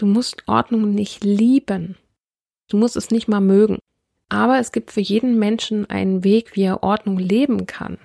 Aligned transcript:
Du 0.00 0.06
musst 0.06 0.44
Ordnung 0.46 0.94
nicht 0.94 1.24
lieben. 1.24 1.98
Du 2.70 2.78
musst 2.78 2.96
es 2.96 3.10
nicht 3.10 3.28
mal 3.28 3.42
mögen. 3.42 3.76
Aber 4.30 4.58
es 4.58 4.72
gibt 4.72 4.92
für 4.92 5.02
jeden 5.02 5.38
Menschen 5.38 5.90
einen 5.90 6.24
Weg, 6.24 6.56
wie 6.56 6.62
er 6.62 6.82
Ordnung 6.82 7.18
leben 7.18 7.66
kann. 7.66 7.98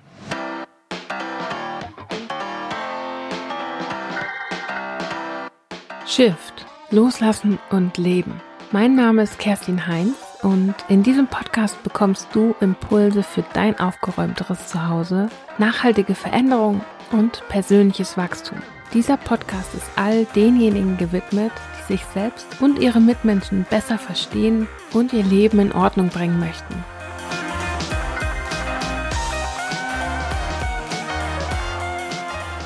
Shift, 6.06 6.66
loslassen 6.90 7.58
und 7.70 7.96
leben. 7.96 8.42
Mein 8.72 8.94
Name 8.94 9.22
ist 9.22 9.38
Kerstin 9.38 9.86
Heinz 9.86 10.18
und 10.42 10.74
in 10.90 11.02
diesem 11.02 11.28
Podcast 11.28 11.82
bekommst 11.82 12.28
du 12.34 12.54
Impulse 12.60 13.22
für 13.22 13.42
dein 13.54 13.78
aufgeräumteres 13.80 14.66
Zuhause, 14.66 15.30
nachhaltige 15.56 16.14
Veränderung 16.14 16.82
und 17.10 17.42
persönliches 17.48 18.18
Wachstum. 18.18 18.58
Dieser 18.92 19.16
Podcast 19.16 19.74
ist 19.74 19.90
all 19.96 20.26
denjenigen 20.36 20.98
gewidmet, 20.98 21.52
sich 21.86 22.04
selbst 22.14 22.46
und 22.60 22.78
ihre 22.78 23.00
Mitmenschen 23.00 23.66
besser 23.68 23.98
verstehen 23.98 24.68
und 24.92 25.12
ihr 25.12 25.24
Leben 25.24 25.58
in 25.58 25.72
Ordnung 25.72 26.08
bringen 26.08 26.38
möchten. 26.38 26.84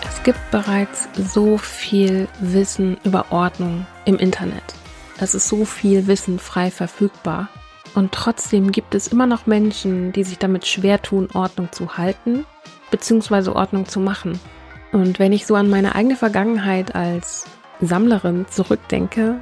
Es 0.08 0.22
gibt 0.22 0.50
bereits 0.50 1.08
so 1.16 1.56
viel 1.56 2.28
Wissen 2.40 2.98
über 3.04 3.26
Ordnung 3.30 3.86
im 4.04 4.16
Internet. 4.16 4.74
Es 5.18 5.34
ist 5.34 5.48
so 5.48 5.64
viel 5.64 6.06
Wissen 6.06 6.38
frei 6.38 6.70
verfügbar. 6.70 7.48
Und 7.94 8.12
trotzdem 8.12 8.70
gibt 8.70 8.94
es 8.94 9.08
immer 9.08 9.26
noch 9.26 9.46
Menschen, 9.46 10.12
die 10.12 10.24
sich 10.24 10.38
damit 10.38 10.66
schwer 10.66 11.02
tun, 11.02 11.28
Ordnung 11.32 11.72
zu 11.72 11.96
halten 11.96 12.44
bzw. 12.90 13.50
Ordnung 13.50 13.86
zu 13.86 13.98
machen. 13.98 14.38
Und 14.92 15.18
wenn 15.18 15.32
ich 15.32 15.46
so 15.46 15.54
an 15.54 15.70
meine 15.70 15.94
eigene 15.94 16.16
Vergangenheit 16.16 16.94
als 16.94 17.46
Sammlerin 17.80 18.46
zurückdenke, 18.48 19.36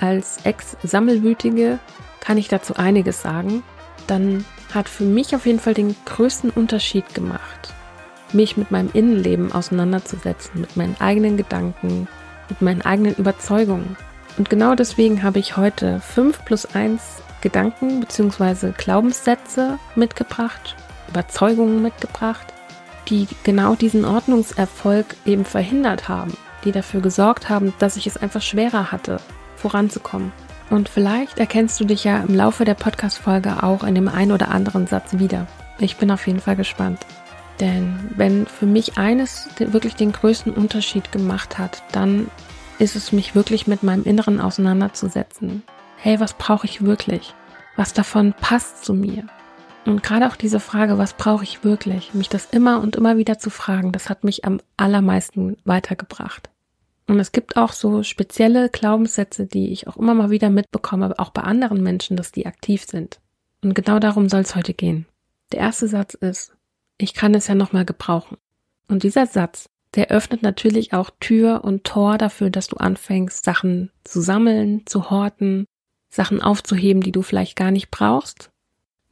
als 0.00 0.38
Ex-Sammelwütige, 0.44 1.78
kann 2.20 2.38
ich 2.38 2.48
dazu 2.48 2.76
einiges 2.76 3.22
sagen. 3.22 3.62
Dann 4.06 4.44
hat 4.72 4.88
für 4.88 5.04
mich 5.04 5.34
auf 5.34 5.46
jeden 5.46 5.60
Fall 5.60 5.74
den 5.74 5.94
größten 6.04 6.50
Unterschied 6.50 7.14
gemacht, 7.14 7.74
mich 8.32 8.56
mit 8.56 8.70
meinem 8.70 8.90
Innenleben 8.92 9.52
auseinanderzusetzen, 9.52 10.60
mit 10.60 10.76
meinen 10.76 10.96
eigenen 11.00 11.36
Gedanken, 11.36 12.08
mit 12.48 12.60
meinen 12.60 12.82
eigenen 12.82 13.14
Überzeugungen. 13.14 13.96
Und 14.36 14.50
genau 14.50 14.74
deswegen 14.74 15.22
habe 15.22 15.38
ich 15.38 15.56
heute 15.56 16.00
5 16.00 16.44
plus 16.44 16.74
1 16.74 17.22
Gedanken 17.40 18.00
bzw. 18.00 18.72
Glaubenssätze 18.76 19.78
mitgebracht, 19.94 20.76
Überzeugungen 21.08 21.82
mitgebracht, 21.82 22.52
die 23.08 23.28
genau 23.44 23.74
diesen 23.74 24.04
Ordnungserfolg 24.04 25.06
eben 25.24 25.44
verhindert 25.44 26.08
haben, 26.08 26.36
die 26.64 26.72
dafür 26.72 27.00
gesorgt 27.00 27.48
haben, 27.48 27.72
dass 27.78 27.96
ich 27.96 28.06
es 28.06 28.16
einfach 28.16 28.42
schwerer 28.42 28.90
hatte, 28.92 29.18
voranzukommen. 29.56 30.32
Und 30.70 30.88
vielleicht 30.88 31.38
erkennst 31.38 31.78
du 31.78 31.84
dich 31.84 32.04
ja 32.04 32.18
im 32.18 32.34
Laufe 32.34 32.64
der 32.64 32.74
Podcast-Folge 32.74 33.62
auch 33.62 33.84
in 33.84 33.94
dem 33.94 34.08
einen 34.08 34.32
oder 34.32 34.48
anderen 34.48 34.86
Satz 34.86 35.18
wieder. 35.18 35.46
Ich 35.78 35.96
bin 35.96 36.10
auf 36.10 36.26
jeden 36.26 36.40
Fall 36.40 36.56
gespannt. 36.56 37.00
Denn 37.60 38.10
wenn 38.16 38.46
für 38.46 38.66
mich 38.66 38.98
eines 38.98 39.48
wirklich 39.58 39.94
den 39.94 40.12
größten 40.12 40.52
Unterschied 40.52 41.12
gemacht 41.12 41.58
hat, 41.58 41.82
dann 41.92 42.28
ist 42.78 42.96
es 42.96 43.12
mich 43.12 43.34
wirklich 43.34 43.66
mit 43.66 43.82
meinem 43.82 44.04
Inneren 44.04 44.40
auseinanderzusetzen. 44.40 45.62
Hey, 45.96 46.18
was 46.18 46.34
brauche 46.34 46.66
ich 46.66 46.84
wirklich? 46.84 47.34
Was 47.76 47.92
davon 47.92 48.32
passt 48.40 48.84
zu 48.84 48.94
mir? 48.94 49.24
Und 49.86 50.02
gerade 50.02 50.26
auch 50.26 50.36
diese 50.36 50.60
Frage, 50.60 50.98
was 50.98 51.12
brauche 51.12 51.44
ich 51.44 51.62
wirklich, 51.62 52.14
mich 52.14 52.28
das 52.28 52.46
immer 52.46 52.80
und 52.80 52.96
immer 52.96 53.16
wieder 53.18 53.38
zu 53.38 53.50
fragen, 53.50 53.92
das 53.92 54.08
hat 54.08 54.24
mich 54.24 54.44
am 54.44 54.60
allermeisten 54.76 55.56
weitergebracht. 55.64 56.48
Und 57.06 57.20
es 57.20 57.32
gibt 57.32 57.56
auch 57.56 57.72
so 57.72 58.02
spezielle 58.02 58.70
Glaubenssätze, 58.70 59.46
die 59.46 59.72
ich 59.72 59.88
auch 59.88 59.96
immer 59.96 60.14
mal 60.14 60.30
wieder 60.30 60.50
mitbekomme, 60.50 61.18
auch 61.18 61.30
bei 61.30 61.42
anderen 61.42 61.82
Menschen, 61.82 62.16
dass 62.16 62.32
die 62.32 62.46
aktiv 62.46 62.84
sind. 62.84 63.20
Und 63.62 63.74
genau 63.74 63.98
darum 63.98 64.28
soll 64.28 64.40
es 64.40 64.56
heute 64.56 64.74
gehen. 64.74 65.06
Der 65.52 65.60
erste 65.60 65.86
Satz 65.86 66.14
ist, 66.14 66.52
ich 66.96 67.14
kann 67.14 67.34
es 67.34 67.46
ja 67.46 67.54
nochmal 67.54 67.84
gebrauchen. 67.84 68.38
Und 68.88 69.02
dieser 69.02 69.26
Satz, 69.26 69.68
der 69.94 70.10
öffnet 70.10 70.42
natürlich 70.42 70.92
auch 70.92 71.10
Tür 71.20 71.62
und 71.64 71.84
Tor 71.84 72.18
dafür, 72.18 72.50
dass 72.50 72.68
du 72.68 72.76
anfängst, 72.76 73.44
Sachen 73.44 73.90
zu 74.02 74.20
sammeln, 74.20 74.86
zu 74.86 75.10
horten, 75.10 75.66
Sachen 76.08 76.42
aufzuheben, 76.42 77.02
die 77.02 77.12
du 77.12 77.22
vielleicht 77.22 77.56
gar 77.56 77.70
nicht 77.70 77.90
brauchst 77.90 78.50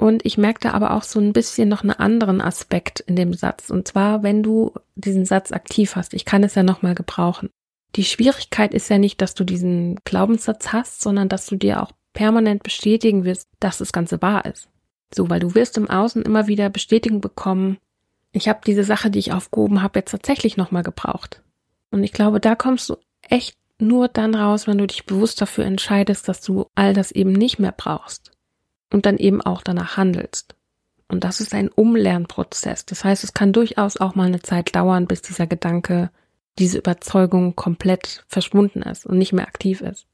und 0.02 0.26
ich 0.26 0.36
merkte 0.36 0.74
aber 0.74 0.94
auch 0.94 1.04
so 1.04 1.20
ein 1.20 1.32
bisschen 1.32 1.68
noch 1.68 1.82
einen 1.82 1.92
anderen 1.92 2.40
Aspekt 2.40 2.98
in 2.98 3.14
dem 3.14 3.34
Satz. 3.34 3.70
Und 3.70 3.86
zwar, 3.86 4.24
wenn 4.24 4.42
du 4.42 4.72
diesen 4.96 5.24
Satz 5.24 5.52
aktiv 5.52 5.94
hast, 5.94 6.12
ich 6.12 6.24
kann 6.24 6.42
es 6.42 6.56
ja 6.56 6.64
nochmal 6.64 6.96
gebrauchen. 6.96 7.50
Die 7.96 8.04
Schwierigkeit 8.04 8.72
ist 8.74 8.88
ja 8.88 8.98
nicht, 8.98 9.20
dass 9.20 9.34
du 9.34 9.44
diesen 9.44 9.96
Glaubenssatz 10.04 10.72
hast, 10.72 11.02
sondern 11.02 11.28
dass 11.28 11.46
du 11.46 11.56
dir 11.56 11.82
auch 11.82 11.92
permanent 12.12 12.62
bestätigen 12.62 13.24
wirst, 13.24 13.48
dass 13.60 13.78
das 13.78 13.92
Ganze 13.92 14.22
wahr 14.22 14.44
ist. 14.46 14.68
So, 15.14 15.28
weil 15.28 15.40
du 15.40 15.54
wirst 15.54 15.76
im 15.76 15.90
Außen 15.90 16.22
immer 16.22 16.46
wieder 16.46 16.70
Bestätigung 16.70 17.20
bekommen, 17.20 17.78
ich 18.32 18.48
habe 18.48 18.60
diese 18.66 18.84
Sache, 18.84 19.10
die 19.10 19.18
ich 19.18 19.32
aufgehoben 19.32 19.82
habe, 19.82 19.98
jetzt 19.98 20.10
tatsächlich 20.10 20.56
nochmal 20.56 20.82
gebraucht. 20.82 21.42
Und 21.90 22.02
ich 22.02 22.12
glaube, 22.12 22.40
da 22.40 22.54
kommst 22.54 22.88
du 22.88 22.96
echt 23.20 23.56
nur 23.78 24.08
dann 24.08 24.34
raus, 24.34 24.66
wenn 24.66 24.78
du 24.78 24.86
dich 24.86 25.04
bewusst 25.04 25.40
dafür 25.40 25.64
entscheidest, 25.64 26.28
dass 26.28 26.40
du 26.40 26.66
all 26.74 26.94
das 26.94 27.12
eben 27.12 27.32
nicht 27.32 27.58
mehr 27.58 27.72
brauchst 27.76 28.30
und 28.90 29.04
dann 29.04 29.18
eben 29.18 29.42
auch 29.42 29.62
danach 29.62 29.98
handelst. 29.98 30.54
Und 31.08 31.24
das 31.24 31.40
ist 31.40 31.52
ein 31.52 31.68
Umlernprozess. 31.68 32.86
Das 32.86 33.04
heißt, 33.04 33.22
es 33.22 33.34
kann 33.34 33.52
durchaus 33.52 33.98
auch 33.98 34.14
mal 34.14 34.28
eine 34.28 34.40
Zeit 34.40 34.74
dauern, 34.74 35.06
bis 35.06 35.20
dieser 35.20 35.46
Gedanke, 35.46 36.10
diese 36.58 36.78
Überzeugung 36.78 37.56
komplett 37.56 38.24
verschwunden 38.28 38.82
ist 38.82 39.06
und 39.06 39.18
nicht 39.18 39.32
mehr 39.32 39.46
aktiv 39.46 39.80
ist. 39.80 40.06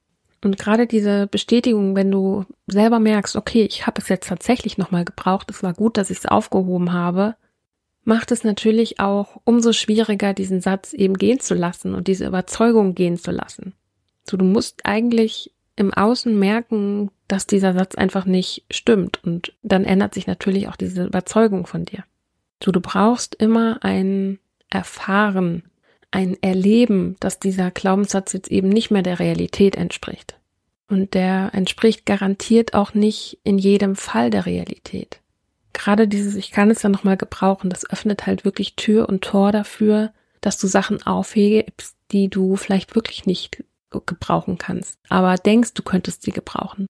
Und 0.42 0.56
gerade 0.58 0.86
diese 0.86 1.26
Bestätigung, 1.26 1.96
wenn 1.96 2.10
du 2.10 2.44
selber 2.68 3.00
merkst, 3.00 3.34
okay, 3.34 3.62
ich 3.62 3.86
habe 3.86 4.00
es 4.00 4.08
jetzt 4.08 4.28
tatsächlich 4.28 4.78
nochmal 4.78 5.04
gebraucht, 5.04 5.50
es 5.50 5.62
war 5.62 5.74
gut, 5.74 5.96
dass 5.96 6.10
ich 6.10 6.18
es 6.18 6.26
aufgehoben 6.26 6.92
habe, 6.92 7.34
macht 8.04 8.30
es 8.30 8.44
natürlich 8.44 9.00
auch 9.00 9.40
umso 9.44 9.72
schwieriger, 9.72 10.32
diesen 10.34 10.60
Satz 10.60 10.92
eben 10.92 11.14
gehen 11.14 11.40
zu 11.40 11.54
lassen 11.54 11.94
und 11.94 12.06
diese 12.06 12.26
Überzeugung 12.26 12.94
gehen 12.94 13.18
zu 13.18 13.32
lassen. 13.32 13.74
So, 14.28 14.36
du 14.36 14.44
musst 14.44 14.86
eigentlich 14.86 15.52
im 15.76 15.92
Außen 15.92 16.38
merken, 16.38 17.10
dass 17.28 17.46
dieser 17.46 17.72
Satz 17.72 17.94
einfach 17.94 18.24
nicht 18.24 18.64
stimmt. 18.70 19.22
Und 19.24 19.52
dann 19.62 19.84
ändert 19.84 20.14
sich 20.14 20.26
natürlich 20.26 20.68
auch 20.68 20.76
diese 20.76 21.04
Überzeugung 21.04 21.66
von 21.66 21.84
dir. 21.84 22.04
So, 22.62 22.72
du 22.72 22.80
brauchst 22.80 23.34
immer 23.36 23.78
ein 23.82 24.38
Erfahren, 24.70 25.62
ein 26.10 26.36
Erleben, 26.42 27.16
dass 27.20 27.38
dieser 27.38 27.70
Glaubenssatz 27.70 28.32
jetzt 28.32 28.50
eben 28.50 28.68
nicht 28.68 28.90
mehr 28.90 29.02
der 29.02 29.18
Realität 29.18 29.76
entspricht. 29.76 30.38
Und 30.88 31.14
der 31.14 31.50
entspricht 31.52 32.06
garantiert 32.06 32.74
auch 32.74 32.94
nicht 32.94 33.38
in 33.44 33.58
jedem 33.58 33.94
Fall 33.94 34.30
der 34.30 34.46
Realität. 34.46 35.20
Gerade 35.74 36.08
dieses, 36.08 36.34
ich 36.34 36.50
kann 36.50 36.70
es 36.70 36.82
ja 36.82 36.88
nochmal 36.88 37.18
gebrauchen, 37.18 37.68
das 37.70 37.88
öffnet 37.88 38.26
halt 38.26 38.44
wirklich 38.44 38.74
Tür 38.74 39.08
und 39.08 39.22
Tor 39.22 39.52
dafür, 39.52 40.12
dass 40.40 40.58
du 40.58 40.66
Sachen 40.66 41.02
aufhebst, 41.02 41.96
die 42.10 42.28
du 42.28 42.56
vielleicht 42.56 42.94
wirklich 42.94 43.26
nicht 43.26 43.62
gebrauchen 43.90 44.58
kannst, 44.58 44.98
aber 45.08 45.34
denkst, 45.36 45.74
du 45.74 45.82
könntest 45.82 46.22
sie 46.22 46.32
gebrauchen. 46.32 46.86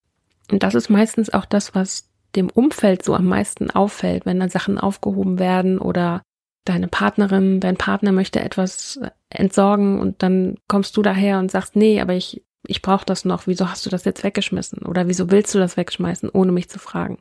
Und 0.50 0.62
das 0.62 0.74
ist 0.74 0.90
meistens 0.90 1.30
auch 1.30 1.44
das, 1.44 1.74
was 1.74 2.08
dem 2.34 2.50
Umfeld 2.50 3.04
so 3.04 3.14
am 3.14 3.26
meisten 3.26 3.70
auffällt, 3.70 4.26
wenn 4.26 4.40
dann 4.40 4.50
Sachen 4.50 4.78
aufgehoben 4.78 5.38
werden 5.38 5.78
oder 5.78 6.22
deine 6.68 6.88
Partnerin, 6.88 7.60
dein 7.60 7.76
Partner 7.76 8.12
möchte 8.12 8.40
etwas 8.40 9.00
entsorgen 9.30 9.98
und 9.98 10.22
dann 10.22 10.56
kommst 10.68 10.96
du 10.96 11.02
daher 11.02 11.38
und 11.38 11.50
sagst, 11.50 11.76
nee, 11.76 12.00
aber 12.00 12.14
ich, 12.14 12.42
ich 12.66 12.82
brauche 12.82 13.06
das 13.06 13.24
noch, 13.24 13.46
wieso 13.46 13.70
hast 13.70 13.86
du 13.86 13.90
das 13.90 14.04
jetzt 14.04 14.24
weggeschmissen? 14.24 14.80
Oder 14.80 15.08
wieso 15.08 15.30
willst 15.30 15.54
du 15.54 15.58
das 15.58 15.76
wegschmeißen, 15.76 16.28
ohne 16.30 16.52
mich 16.52 16.68
zu 16.68 16.78
fragen? 16.78 17.18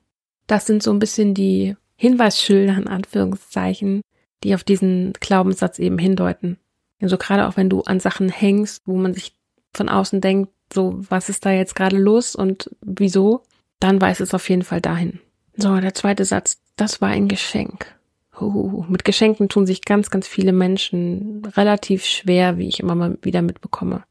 Das 0.48 0.66
sind 0.66 0.84
so 0.84 0.92
ein 0.92 1.00
bisschen 1.00 1.34
die 1.34 1.76
Hinweisschilder, 1.96 2.78
in 2.78 2.88
Anführungszeichen, 2.88 4.02
die 4.44 4.54
auf 4.56 4.64
diesen 4.64 5.14
Glaubenssatz 5.20 5.80
eben 5.80 5.98
hindeuten. 5.98 6.58
Also 7.02 7.18
gerade 7.18 7.48
auch 7.48 7.58
wenn 7.58 7.70
du 7.70 7.82
an 7.82 8.00
Sachen 8.00 8.30
hängst, 8.30 8.84
wo 8.86 8.96
man 8.98 9.14
sich 9.14 9.34
von 9.74 9.90
außen 9.90 10.22
denkt, 10.22 10.52
so, 10.74 10.96
was 11.10 11.30
ist 11.30 11.46
da 11.46 11.52
jetzt 11.52 11.76
gerade 11.76 11.98
los 11.98 12.36
und 12.36 12.70
wieso, 12.82 13.44
dann 13.80 14.02
weiß 14.02 14.20
es 14.20 14.34
auf 14.34 14.50
jeden 14.50 14.64
Fall 14.64 14.82
dahin. 14.82 15.20
So, 15.56 15.80
der 15.80 15.94
zweite 15.94 16.26
Satz, 16.26 16.60
das 16.76 17.02
war 17.02 17.10
ein 17.10 17.28
Geschenk. 17.28 17.97
Uh, 18.40 18.86
mit 18.88 19.04
Geschenken 19.04 19.50
tun 19.50 19.66
sich 19.66 19.82
ganz, 19.84 20.10
ganz 20.10 20.28
viele 20.28 20.54
Menschen 20.54 21.44
relativ 21.56 22.06
schwer, 22.06 22.58
wie 22.58 22.68
ich 22.68 22.80
immer 22.80 22.96
mal 22.96 23.18
wieder 23.22 23.42
mitbekomme. 23.42 24.04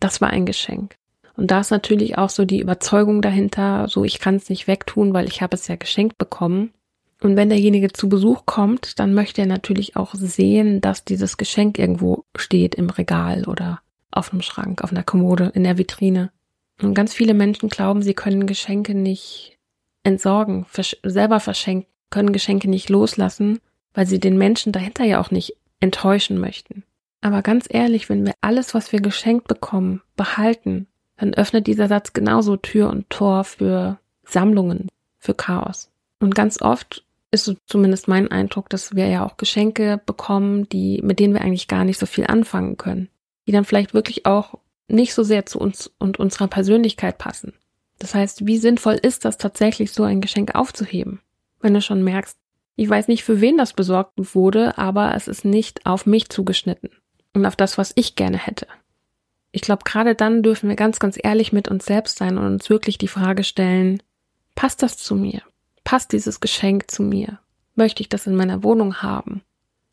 Das 0.00 0.20
war 0.20 0.30
ein 0.30 0.46
Geschenk. 0.46 0.96
Und 1.36 1.50
da 1.50 1.60
ist 1.60 1.70
natürlich 1.70 2.18
auch 2.18 2.30
so 2.30 2.44
die 2.44 2.60
Überzeugung 2.60 3.22
dahinter, 3.22 3.86
so 3.88 4.04
ich 4.04 4.18
kann 4.18 4.36
es 4.36 4.48
nicht 4.48 4.66
wegtun, 4.66 5.14
weil 5.14 5.26
ich 5.26 5.40
habe 5.40 5.54
es 5.54 5.68
ja 5.68 5.76
geschenkt 5.76 6.18
bekommen. 6.18 6.72
Und 7.22 7.36
wenn 7.36 7.50
derjenige 7.50 7.92
zu 7.92 8.08
Besuch 8.08 8.46
kommt, 8.46 8.98
dann 8.98 9.14
möchte 9.14 9.42
er 9.42 9.46
natürlich 9.46 9.96
auch 9.96 10.14
sehen, 10.14 10.80
dass 10.80 11.04
dieses 11.04 11.36
Geschenk 11.36 11.78
irgendwo 11.78 12.24
steht 12.36 12.74
im 12.74 12.90
Regal 12.90 13.44
oder 13.46 13.80
auf 14.10 14.32
einem 14.32 14.42
Schrank, 14.42 14.82
auf 14.82 14.90
einer 14.90 15.02
Kommode, 15.02 15.52
in 15.54 15.64
der 15.64 15.78
Vitrine. 15.78 16.30
Und 16.82 16.94
ganz 16.94 17.14
viele 17.14 17.34
Menschen 17.34 17.68
glauben, 17.68 18.02
sie 18.02 18.14
können 18.14 18.46
Geschenke 18.46 18.94
nicht 18.94 19.58
entsorgen, 20.02 20.64
versch 20.64 20.96
selber 21.02 21.40
verschenken, 21.40 21.90
können 22.10 22.32
Geschenke 22.32 22.68
nicht 22.68 22.88
loslassen, 22.88 23.60
weil 23.94 24.06
sie 24.06 24.20
den 24.20 24.38
Menschen 24.38 24.72
dahinter 24.72 25.04
ja 25.04 25.20
auch 25.20 25.30
nicht 25.30 25.56
enttäuschen 25.80 26.38
möchten. 26.38 26.84
Aber 27.20 27.42
ganz 27.42 27.66
ehrlich, 27.68 28.08
wenn 28.08 28.24
wir 28.24 28.34
alles, 28.40 28.74
was 28.74 28.92
wir 28.92 29.00
geschenkt 29.00 29.48
bekommen, 29.48 30.02
behalten, 30.16 30.86
dann 31.16 31.34
öffnet 31.34 31.66
dieser 31.66 31.88
Satz 31.88 32.12
genauso 32.12 32.56
Tür 32.56 32.88
und 32.88 33.10
Tor 33.10 33.44
für 33.44 33.98
Sammlungen, 34.24 34.88
für 35.18 35.34
Chaos. 35.34 35.90
Und 36.18 36.34
ganz 36.34 36.62
oft 36.62 37.04
ist 37.30 37.44
so 37.44 37.54
zumindest 37.66 38.08
mein 38.08 38.30
Eindruck, 38.30 38.68
dass 38.70 38.94
wir 38.94 39.06
ja 39.06 39.24
auch 39.24 39.36
Geschenke 39.36 40.00
bekommen, 40.04 40.68
die, 40.70 41.00
mit 41.02 41.18
denen 41.20 41.34
wir 41.34 41.42
eigentlich 41.42 41.68
gar 41.68 41.84
nicht 41.84 41.98
so 41.98 42.06
viel 42.06 42.26
anfangen 42.26 42.76
können. 42.76 43.08
Die 43.46 43.52
dann 43.52 43.64
vielleicht 43.64 43.94
wirklich 43.94 44.26
auch 44.26 44.54
nicht 44.88 45.14
so 45.14 45.22
sehr 45.22 45.46
zu 45.46 45.58
uns 45.58 45.90
und 45.98 46.18
unserer 46.18 46.48
Persönlichkeit 46.48 47.18
passen. 47.18 47.52
Das 47.98 48.14
heißt, 48.14 48.46
wie 48.46 48.56
sinnvoll 48.56 48.94
ist 48.94 49.24
das 49.24 49.36
tatsächlich, 49.36 49.92
so 49.92 50.02
ein 50.02 50.20
Geschenk 50.20 50.54
aufzuheben? 50.54 51.20
Wenn 51.60 51.74
du 51.74 51.82
schon 51.82 52.02
merkst, 52.02 52.36
ich 52.76 52.88
weiß 52.88 53.08
nicht, 53.08 53.24
für 53.24 53.40
wen 53.40 53.58
das 53.58 53.74
besorgt 53.74 54.34
wurde, 54.34 54.78
aber 54.78 55.14
es 55.14 55.28
ist 55.28 55.44
nicht 55.44 55.84
auf 55.86 56.06
mich 56.06 56.30
zugeschnitten 56.30 56.90
und 57.34 57.44
auf 57.44 57.56
das, 57.56 57.76
was 57.76 57.92
ich 57.94 58.16
gerne 58.16 58.38
hätte. 58.38 58.66
Ich 59.52 59.62
glaube, 59.62 59.82
gerade 59.84 60.14
dann 60.14 60.42
dürfen 60.42 60.68
wir 60.68 60.76
ganz, 60.76 60.98
ganz 60.98 61.18
ehrlich 61.22 61.52
mit 61.52 61.68
uns 61.68 61.84
selbst 61.84 62.18
sein 62.18 62.38
und 62.38 62.46
uns 62.46 62.70
wirklich 62.70 62.98
die 62.98 63.08
Frage 63.08 63.44
stellen, 63.44 64.02
passt 64.54 64.82
das 64.82 64.96
zu 64.96 65.14
mir? 65.14 65.42
Passt 65.84 66.12
dieses 66.12 66.40
Geschenk 66.40 66.90
zu 66.90 67.02
mir? 67.02 67.38
Möchte 67.74 68.02
ich 68.02 68.08
das 68.08 68.26
in 68.26 68.36
meiner 68.36 68.62
Wohnung 68.62 69.02
haben? 69.02 69.42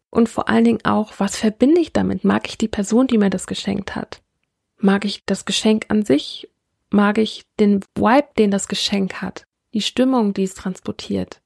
Und 0.10 0.30
vor 0.30 0.48
allen 0.48 0.64
Dingen 0.64 0.86
auch, 0.86 1.14
was 1.18 1.38
verbinde 1.38 1.82
ich 1.82 1.92
damit? 1.92 2.24
Mag 2.24 2.48
ich 2.48 2.58
die 2.58 2.68
Person, 2.68 3.08
die 3.08 3.18
mir 3.18 3.30
das 3.30 3.48
geschenkt 3.48 3.96
hat? 3.96 4.22
Mag 4.78 5.06
ich 5.06 5.26
das 5.26 5.46
Geschenk 5.46 5.86
an 5.90 6.06
sich? 6.06 6.50
Mag 6.90 7.18
ich 7.18 7.46
den 7.60 7.82
Vibe, 7.96 8.30
den 8.38 8.52
das 8.52 8.68
Geschenk 8.68 9.22
hat? 9.22 9.46
Die 9.74 9.82
Stimmung, 9.82 10.34
die 10.34 10.44
es 10.44 10.54
transportiert? 10.54 11.42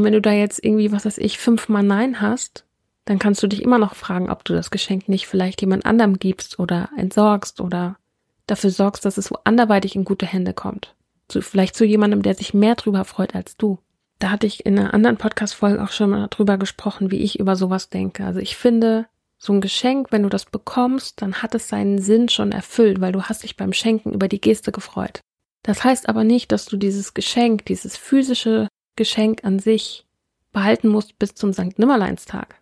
Und 0.00 0.06
wenn 0.06 0.14
du 0.14 0.22
da 0.22 0.32
jetzt 0.32 0.64
irgendwie, 0.64 0.92
was 0.92 1.04
weiß 1.04 1.18
ich, 1.18 1.36
fünfmal 1.36 1.82
Nein 1.82 2.22
hast, 2.22 2.64
dann 3.04 3.18
kannst 3.18 3.42
du 3.42 3.48
dich 3.48 3.60
immer 3.60 3.76
noch 3.76 3.94
fragen, 3.94 4.30
ob 4.30 4.46
du 4.46 4.54
das 4.54 4.70
Geschenk 4.70 5.10
nicht 5.10 5.26
vielleicht 5.26 5.60
jemand 5.60 5.84
anderem 5.84 6.18
gibst 6.18 6.58
oder 6.58 6.88
entsorgst 6.96 7.60
oder 7.60 7.98
dafür 8.46 8.70
sorgst, 8.70 9.04
dass 9.04 9.18
es 9.18 9.30
wo 9.30 9.36
anderweitig 9.44 9.94
in 9.96 10.06
gute 10.06 10.24
Hände 10.24 10.54
kommt. 10.54 10.94
Zu, 11.28 11.42
vielleicht 11.42 11.74
zu 11.74 11.84
jemandem, 11.84 12.22
der 12.22 12.32
sich 12.32 12.54
mehr 12.54 12.76
drüber 12.76 13.04
freut 13.04 13.34
als 13.34 13.58
du. 13.58 13.78
Da 14.18 14.30
hatte 14.30 14.46
ich 14.46 14.64
in 14.64 14.78
einer 14.78 14.94
anderen 14.94 15.18
Podcast-Folge 15.18 15.82
auch 15.82 15.92
schon 15.92 16.08
mal 16.08 16.28
drüber 16.28 16.56
gesprochen, 16.56 17.10
wie 17.10 17.20
ich 17.20 17.38
über 17.38 17.54
sowas 17.54 17.90
denke. 17.90 18.24
Also 18.24 18.40
ich 18.40 18.56
finde, 18.56 19.04
so 19.36 19.52
ein 19.52 19.60
Geschenk, 19.60 20.12
wenn 20.12 20.22
du 20.22 20.30
das 20.30 20.46
bekommst, 20.46 21.20
dann 21.20 21.42
hat 21.42 21.54
es 21.54 21.68
seinen 21.68 21.98
Sinn 21.98 22.30
schon 22.30 22.52
erfüllt, 22.52 23.02
weil 23.02 23.12
du 23.12 23.24
hast 23.24 23.42
dich 23.42 23.58
beim 23.58 23.74
Schenken 23.74 24.14
über 24.14 24.28
die 24.28 24.40
Geste 24.40 24.72
gefreut. 24.72 25.20
Das 25.62 25.84
heißt 25.84 26.08
aber 26.08 26.24
nicht, 26.24 26.52
dass 26.52 26.64
du 26.64 26.78
dieses 26.78 27.12
Geschenk, 27.12 27.66
dieses 27.66 27.98
physische 27.98 28.66
Geschenk 28.96 29.44
an 29.44 29.58
sich 29.58 30.06
behalten 30.52 30.88
musst 30.88 31.18
bis 31.18 31.34
zum 31.34 31.52
St. 31.52 31.78
Nimmerleinstag. 31.78 32.56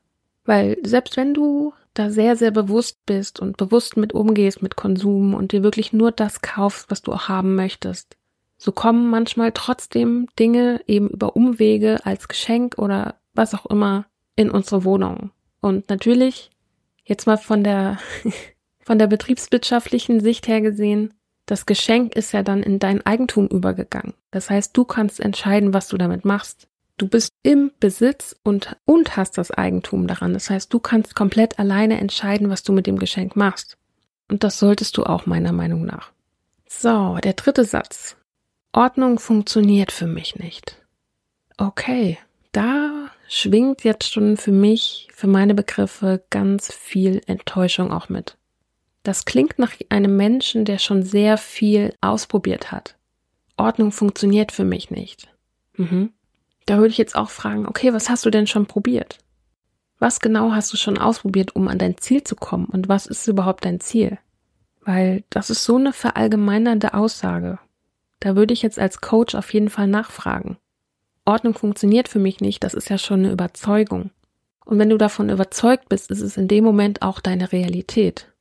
Weil 0.44 0.78
selbst 0.82 1.16
wenn 1.16 1.34
du 1.34 1.72
da 1.94 2.10
sehr, 2.10 2.36
sehr 2.36 2.50
bewusst 2.50 3.04
bist 3.06 3.40
und 3.40 3.56
bewusst 3.56 3.96
mit 3.96 4.12
umgehst 4.12 4.62
mit 4.62 4.76
Konsum 4.76 5.34
und 5.34 5.52
dir 5.52 5.62
wirklich 5.62 5.92
nur 5.92 6.12
das 6.12 6.42
kaufst, 6.42 6.90
was 6.90 7.02
du 7.02 7.12
auch 7.12 7.28
haben 7.28 7.54
möchtest, 7.54 8.16
so 8.56 8.72
kommen 8.72 9.08
manchmal 9.10 9.52
trotzdem 9.52 10.26
Dinge 10.38 10.80
eben 10.86 11.08
über 11.08 11.36
Umwege 11.36 12.04
als 12.04 12.28
Geschenk 12.28 12.76
oder 12.78 13.14
was 13.34 13.54
auch 13.54 13.66
immer 13.66 14.06
in 14.36 14.50
unsere 14.50 14.84
Wohnung. 14.84 15.31
Und 15.60 15.88
natürlich, 15.88 16.50
jetzt 17.04 17.26
mal 17.26 17.36
von 17.36 17.62
der, 17.62 17.98
von 18.81 18.98
der 18.98 19.06
betriebswirtschaftlichen 19.06 20.20
Sicht 20.20 20.48
her 20.48 20.60
gesehen, 20.60 21.14
das 21.48 21.64
Geschenk 21.64 22.14
ist 22.14 22.32
ja 22.32 22.42
dann 22.42 22.62
in 22.62 22.78
dein 22.78 23.04
Eigentum 23.06 23.48
übergegangen. 23.48 24.12
Das 24.30 24.50
heißt, 24.50 24.76
du 24.76 24.84
kannst 24.84 25.18
entscheiden, 25.18 25.72
was 25.72 25.88
du 25.88 25.96
damit 25.96 26.26
machst. 26.26 26.68
Du 26.98 27.08
bist 27.08 27.32
im 27.42 27.70
Besitz 27.80 28.36
und, 28.42 28.76
und 28.84 29.16
hast 29.16 29.38
das 29.38 29.50
Eigentum 29.50 30.06
daran. 30.06 30.34
Das 30.34 30.50
heißt, 30.50 30.72
du 30.72 30.78
kannst 30.78 31.14
komplett 31.14 31.58
alleine 31.58 31.98
entscheiden, 32.00 32.50
was 32.50 32.64
du 32.64 32.72
mit 32.72 32.86
dem 32.86 32.98
Geschenk 32.98 33.34
machst. 33.34 33.78
Und 34.30 34.44
das 34.44 34.58
solltest 34.58 34.98
du 34.98 35.04
auch 35.04 35.24
meiner 35.24 35.52
Meinung 35.52 35.86
nach. 35.86 36.12
So, 36.68 37.16
der 37.24 37.32
dritte 37.32 37.64
Satz. 37.64 38.16
Ordnung 38.72 39.18
funktioniert 39.18 39.90
für 39.90 40.06
mich 40.06 40.36
nicht. 40.36 40.84
Okay, 41.56 42.18
da 42.52 43.06
schwingt 43.26 43.84
jetzt 43.84 44.12
schon 44.12 44.36
für 44.36 44.52
mich, 44.52 45.08
für 45.14 45.28
meine 45.28 45.54
Begriffe, 45.54 46.22
ganz 46.28 46.72
viel 46.74 47.22
Enttäuschung 47.26 47.90
auch 47.90 48.08
mit. 48.08 48.38
Das 49.02 49.24
klingt 49.24 49.58
nach 49.58 49.72
einem 49.88 50.16
Menschen, 50.16 50.64
der 50.64 50.78
schon 50.78 51.02
sehr 51.02 51.38
viel 51.38 51.94
ausprobiert 52.00 52.72
hat. 52.72 52.96
Ordnung 53.56 53.92
funktioniert 53.92 54.52
für 54.52 54.64
mich 54.64 54.90
nicht. 54.90 55.28
Mhm. 55.76 56.12
Da 56.66 56.76
würde 56.76 56.88
ich 56.90 56.98
jetzt 56.98 57.16
auch 57.16 57.30
fragen, 57.30 57.66
okay, 57.66 57.92
was 57.92 58.10
hast 58.10 58.24
du 58.26 58.30
denn 58.30 58.46
schon 58.46 58.66
probiert? 58.66 59.18
Was 59.98 60.20
genau 60.20 60.52
hast 60.52 60.72
du 60.72 60.76
schon 60.76 60.98
ausprobiert, 60.98 61.56
um 61.56 61.66
an 61.68 61.78
dein 61.78 61.96
Ziel 61.96 62.22
zu 62.22 62.36
kommen? 62.36 62.66
Und 62.66 62.88
was 62.88 63.06
ist 63.06 63.26
überhaupt 63.26 63.64
dein 63.64 63.80
Ziel? 63.80 64.18
Weil 64.82 65.24
das 65.30 65.50
ist 65.50 65.64
so 65.64 65.76
eine 65.76 65.92
verallgemeinernde 65.92 66.94
Aussage. 66.94 67.58
Da 68.20 68.36
würde 68.36 68.54
ich 68.54 68.62
jetzt 68.62 68.78
als 68.78 69.00
Coach 69.00 69.34
auf 69.34 69.52
jeden 69.52 69.70
Fall 69.70 69.86
nachfragen. 69.86 70.56
Ordnung 71.24 71.54
funktioniert 71.54 72.08
für 72.08 72.18
mich 72.18 72.40
nicht, 72.40 72.64
das 72.64 72.74
ist 72.74 72.88
ja 72.88 72.98
schon 72.98 73.20
eine 73.20 73.32
Überzeugung. 73.32 74.10
Und 74.64 74.78
wenn 74.78 74.90
du 74.90 74.98
davon 74.98 75.30
überzeugt 75.30 75.88
bist, 75.88 76.10
ist 76.10 76.20
es 76.20 76.36
in 76.36 76.48
dem 76.48 76.64
Moment 76.64 77.02
auch 77.02 77.20
deine 77.20 77.52
Realität 77.52 78.32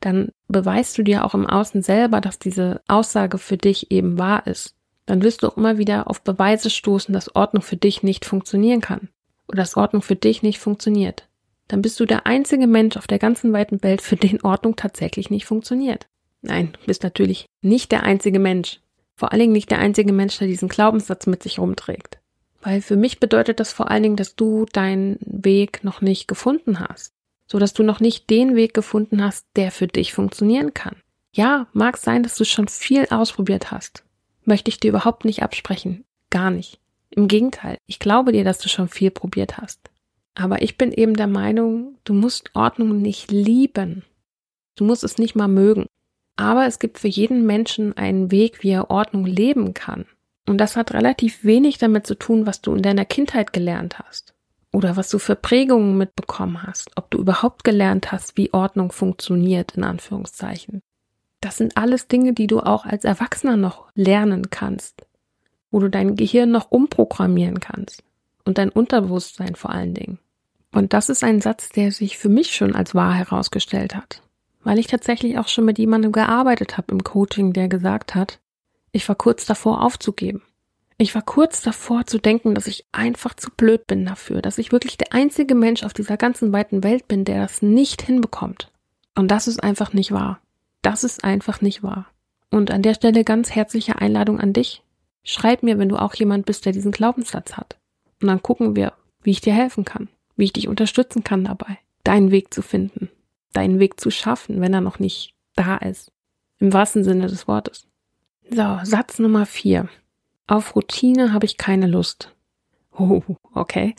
dann 0.00 0.30
beweist 0.46 0.96
du 0.98 1.02
dir 1.02 1.24
auch 1.24 1.34
im 1.34 1.46
Außen 1.46 1.82
selber, 1.82 2.20
dass 2.20 2.38
diese 2.38 2.80
Aussage 2.88 3.38
für 3.38 3.56
dich 3.56 3.90
eben 3.90 4.18
wahr 4.18 4.46
ist. 4.46 4.74
Dann 5.06 5.22
wirst 5.22 5.42
du 5.42 5.48
auch 5.48 5.56
immer 5.56 5.78
wieder 5.78 6.08
auf 6.08 6.22
Beweise 6.22 6.70
stoßen, 6.70 7.12
dass 7.12 7.34
Ordnung 7.34 7.62
für 7.62 7.76
dich 7.76 8.02
nicht 8.02 8.24
funktionieren 8.24 8.80
kann 8.80 9.08
oder 9.48 9.58
dass 9.58 9.76
Ordnung 9.76 10.02
für 10.02 10.16
dich 10.16 10.42
nicht 10.42 10.58
funktioniert. 10.58 11.28
Dann 11.66 11.82
bist 11.82 11.98
du 12.00 12.06
der 12.06 12.26
einzige 12.26 12.66
Mensch 12.66 12.96
auf 12.96 13.06
der 13.06 13.18
ganzen 13.18 13.52
weiten 13.52 13.82
Welt, 13.82 14.00
für 14.00 14.16
den 14.16 14.42
Ordnung 14.42 14.76
tatsächlich 14.76 15.30
nicht 15.30 15.46
funktioniert. 15.46 16.06
Nein, 16.42 16.72
du 16.72 16.86
bist 16.86 17.02
natürlich 17.02 17.46
nicht 17.62 17.90
der 17.90 18.04
einzige 18.04 18.38
Mensch. 18.38 18.80
Vor 19.16 19.32
allen 19.32 19.40
Dingen 19.40 19.52
nicht 19.52 19.70
der 19.70 19.80
einzige 19.80 20.12
Mensch, 20.12 20.38
der 20.38 20.46
diesen 20.46 20.68
Glaubenssatz 20.68 21.26
mit 21.26 21.42
sich 21.42 21.58
rumträgt. 21.58 22.20
Weil 22.62 22.80
für 22.80 22.96
mich 22.96 23.18
bedeutet 23.18 23.60
das 23.60 23.72
vor 23.72 23.90
allen 23.90 24.02
Dingen, 24.02 24.16
dass 24.16 24.36
du 24.36 24.64
deinen 24.72 25.18
Weg 25.20 25.82
noch 25.82 26.00
nicht 26.00 26.28
gefunden 26.28 26.80
hast 26.80 27.12
so 27.50 27.58
dass 27.58 27.72
du 27.72 27.82
noch 27.82 28.00
nicht 28.00 28.30
den 28.30 28.54
Weg 28.54 28.74
gefunden 28.74 29.24
hast, 29.24 29.46
der 29.56 29.72
für 29.72 29.86
dich 29.86 30.12
funktionieren 30.12 30.74
kann. 30.74 30.96
Ja, 31.32 31.66
mag 31.72 31.96
sein, 31.96 32.22
dass 32.22 32.36
du 32.36 32.44
schon 32.44 32.68
viel 32.68 33.06
ausprobiert 33.10 33.70
hast. 33.70 34.04
Möchte 34.44 34.68
ich 34.68 34.78
dir 34.78 34.88
überhaupt 34.88 35.24
nicht 35.24 35.42
absprechen. 35.42 36.04
Gar 36.30 36.50
nicht. 36.50 36.78
Im 37.10 37.26
Gegenteil, 37.26 37.78
ich 37.86 37.98
glaube 37.98 38.32
dir, 38.32 38.44
dass 38.44 38.58
du 38.58 38.68
schon 38.68 38.88
viel 38.88 39.10
probiert 39.10 39.58
hast. 39.58 39.90
Aber 40.34 40.62
ich 40.62 40.76
bin 40.76 40.92
eben 40.92 41.14
der 41.14 41.26
Meinung, 41.26 41.96
du 42.04 42.12
musst 42.12 42.54
Ordnung 42.54 43.00
nicht 43.00 43.30
lieben. 43.30 44.04
Du 44.76 44.84
musst 44.84 45.02
es 45.02 45.18
nicht 45.18 45.34
mal 45.34 45.48
mögen. 45.48 45.86
Aber 46.36 46.66
es 46.66 46.78
gibt 46.78 46.98
für 46.98 47.08
jeden 47.08 47.46
Menschen 47.46 47.96
einen 47.96 48.30
Weg, 48.30 48.62
wie 48.62 48.70
er 48.70 48.90
Ordnung 48.90 49.26
leben 49.26 49.74
kann. 49.74 50.06
Und 50.46 50.58
das 50.58 50.76
hat 50.76 50.92
relativ 50.94 51.44
wenig 51.44 51.78
damit 51.78 52.06
zu 52.06 52.14
tun, 52.14 52.46
was 52.46 52.60
du 52.60 52.74
in 52.74 52.82
deiner 52.82 53.04
Kindheit 53.04 53.52
gelernt 53.52 53.98
hast 53.98 54.34
oder 54.78 54.96
was 54.96 55.08
du 55.08 55.18
für 55.18 55.34
Prägungen 55.34 55.98
mitbekommen 55.98 56.62
hast, 56.62 56.92
ob 56.94 57.10
du 57.10 57.18
überhaupt 57.18 57.64
gelernt 57.64 58.12
hast, 58.12 58.36
wie 58.36 58.54
Ordnung 58.54 58.92
funktioniert, 58.92 59.72
in 59.72 59.82
Anführungszeichen. 59.82 60.82
Das 61.40 61.56
sind 61.56 61.76
alles 61.76 62.06
Dinge, 62.06 62.32
die 62.32 62.46
du 62.46 62.60
auch 62.60 62.86
als 62.86 63.02
Erwachsener 63.02 63.56
noch 63.56 63.88
lernen 63.96 64.50
kannst, 64.50 65.04
wo 65.72 65.80
du 65.80 65.90
dein 65.90 66.14
Gehirn 66.14 66.52
noch 66.52 66.70
umprogrammieren 66.70 67.58
kannst 67.58 68.04
und 68.44 68.56
dein 68.56 68.70
Unterbewusstsein 68.70 69.56
vor 69.56 69.70
allen 69.70 69.94
Dingen. 69.94 70.20
Und 70.70 70.92
das 70.92 71.08
ist 71.08 71.24
ein 71.24 71.40
Satz, 71.40 71.70
der 71.70 71.90
sich 71.90 72.16
für 72.16 72.28
mich 72.28 72.54
schon 72.54 72.76
als 72.76 72.94
wahr 72.94 73.14
herausgestellt 73.14 73.96
hat, 73.96 74.22
weil 74.62 74.78
ich 74.78 74.86
tatsächlich 74.86 75.40
auch 75.40 75.48
schon 75.48 75.64
mit 75.64 75.80
jemandem 75.80 76.12
gearbeitet 76.12 76.78
habe 76.78 76.92
im 76.92 77.02
Coaching, 77.02 77.52
der 77.52 77.66
gesagt 77.66 78.14
hat, 78.14 78.38
ich 78.92 79.08
war 79.08 79.16
kurz 79.16 79.44
davor 79.44 79.82
aufzugeben. 79.82 80.42
Ich 81.00 81.14
war 81.14 81.22
kurz 81.22 81.62
davor 81.62 82.06
zu 82.06 82.18
denken, 82.18 82.56
dass 82.56 82.66
ich 82.66 82.84
einfach 82.90 83.34
zu 83.34 83.50
blöd 83.56 83.86
bin 83.86 84.04
dafür, 84.04 84.42
dass 84.42 84.58
ich 84.58 84.72
wirklich 84.72 84.98
der 84.98 85.12
einzige 85.12 85.54
Mensch 85.54 85.84
auf 85.84 85.92
dieser 85.92 86.16
ganzen 86.16 86.52
weiten 86.52 86.82
Welt 86.82 87.06
bin, 87.06 87.24
der 87.24 87.40
das 87.40 87.62
nicht 87.62 88.02
hinbekommt. 88.02 88.72
Und 89.14 89.30
das 89.30 89.46
ist 89.46 89.62
einfach 89.62 89.92
nicht 89.92 90.10
wahr. 90.10 90.40
Das 90.82 91.04
ist 91.04 91.22
einfach 91.22 91.60
nicht 91.60 91.84
wahr. 91.84 92.06
Und 92.50 92.72
an 92.72 92.82
der 92.82 92.94
Stelle 92.94 93.22
ganz 93.22 93.50
herzliche 93.50 94.00
Einladung 94.00 94.40
an 94.40 94.52
dich. 94.52 94.82
Schreib 95.22 95.62
mir, 95.62 95.78
wenn 95.78 95.88
du 95.88 95.96
auch 95.96 96.14
jemand 96.14 96.46
bist, 96.46 96.66
der 96.66 96.72
diesen 96.72 96.90
Glaubenssatz 96.90 97.56
hat. 97.56 97.78
Und 98.20 98.26
dann 98.26 98.42
gucken 98.42 98.74
wir, 98.74 98.92
wie 99.22 99.30
ich 99.30 99.40
dir 99.40 99.52
helfen 99.52 99.84
kann, 99.84 100.08
wie 100.36 100.44
ich 100.44 100.52
dich 100.52 100.66
unterstützen 100.66 101.22
kann 101.22 101.44
dabei, 101.44 101.78
deinen 102.02 102.32
Weg 102.32 102.52
zu 102.52 102.60
finden, 102.60 103.08
deinen 103.52 103.78
Weg 103.78 104.00
zu 104.00 104.10
schaffen, 104.10 104.60
wenn 104.60 104.74
er 104.74 104.80
noch 104.80 104.98
nicht 104.98 105.34
da 105.54 105.76
ist. 105.76 106.10
Im 106.58 106.72
wahrsten 106.72 107.04
Sinne 107.04 107.28
des 107.28 107.46
Wortes. 107.46 107.86
So, 108.50 108.80
Satz 108.82 109.20
Nummer 109.20 109.46
vier. 109.46 109.88
Auf 110.48 110.74
Routine 110.74 111.32
habe 111.32 111.46
ich 111.46 111.58
keine 111.58 111.86
Lust. 111.86 112.34
Oh, 112.98 113.22
okay. 113.54 113.94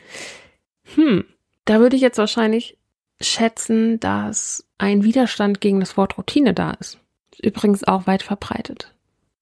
Hm, 0.96 1.24
da 1.64 1.80
würde 1.80 1.96
ich 1.96 2.02
jetzt 2.02 2.18
wahrscheinlich 2.18 2.78
schätzen, 3.22 4.00
dass 4.00 4.66
ein 4.78 5.04
Widerstand 5.04 5.62
gegen 5.62 5.80
das 5.80 5.96
Wort 5.96 6.18
Routine 6.18 6.54
da 6.54 6.72
ist. 6.72 7.00
Übrigens 7.42 7.84
auch 7.84 8.08
weit 8.08 8.24
verbreitet. 8.24 8.94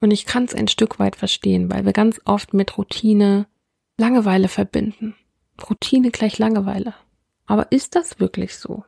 Und 0.02 0.12
ich 0.12 0.26
kann 0.26 0.44
es 0.44 0.54
ein 0.54 0.68
Stück 0.68 1.00
weit 1.00 1.16
verstehen, 1.16 1.72
weil 1.72 1.86
wir 1.86 1.94
ganz 1.94 2.22
oft 2.26 2.54
mit 2.54 2.78
Routine 2.78 3.48
Langeweile 3.98 4.50
verbinden. 4.50 5.16
Routine 5.70 6.12
gleich 6.12 6.38
Langeweile. 6.38 6.94
Aber 7.46 7.72
ist 7.72 7.96
das 7.96 8.20
wirklich 8.20 8.58
so? 8.58 8.84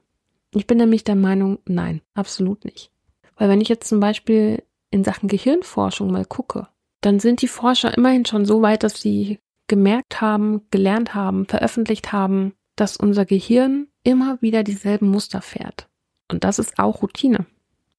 Ich 0.53 0.67
bin 0.67 0.77
nämlich 0.77 1.03
der 1.03 1.15
Meinung, 1.15 1.59
nein, 1.65 2.01
absolut 2.13 2.65
nicht. 2.65 2.91
Weil 3.37 3.49
wenn 3.49 3.61
ich 3.61 3.69
jetzt 3.69 3.87
zum 3.87 4.01
Beispiel 4.01 4.61
in 4.91 5.03
Sachen 5.03 5.29
Gehirnforschung 5.29 6.11
mal 6.11 6.25
gucke, 6.25 6.67
dann 7.01 7.19
sind 7.19 7.41
die 7.41 7.47
Forscher 7.47 7.95
immerhin 7.95 8.25
schon 8.25 8.45
so 8.45 8.61
weit, 8.61 8.83
dass 8.83 9.01
sie 9.01 9.39
gemerkt 9.67 10.21
haben, 10.21 10.61
gelernt 10.71 11.13
haben, 11.13 11.45
veröffentlicht 11.45 12.11
haben, 12.11 12.53
dass 12.75 12.97
unser 12.97 13.25
Gehirn 13.25 13.87
immer 14.03 14.41
wieder 14.41 14.63
dieselben 14.63 15.09
Muster 15.09 15.41
fährt. 15.41 15.87
Und 16.31 16.43
das 16.43 16.59
ist 16.59 16.79
auch 16.79 17.01
Routine. 17.01 17.45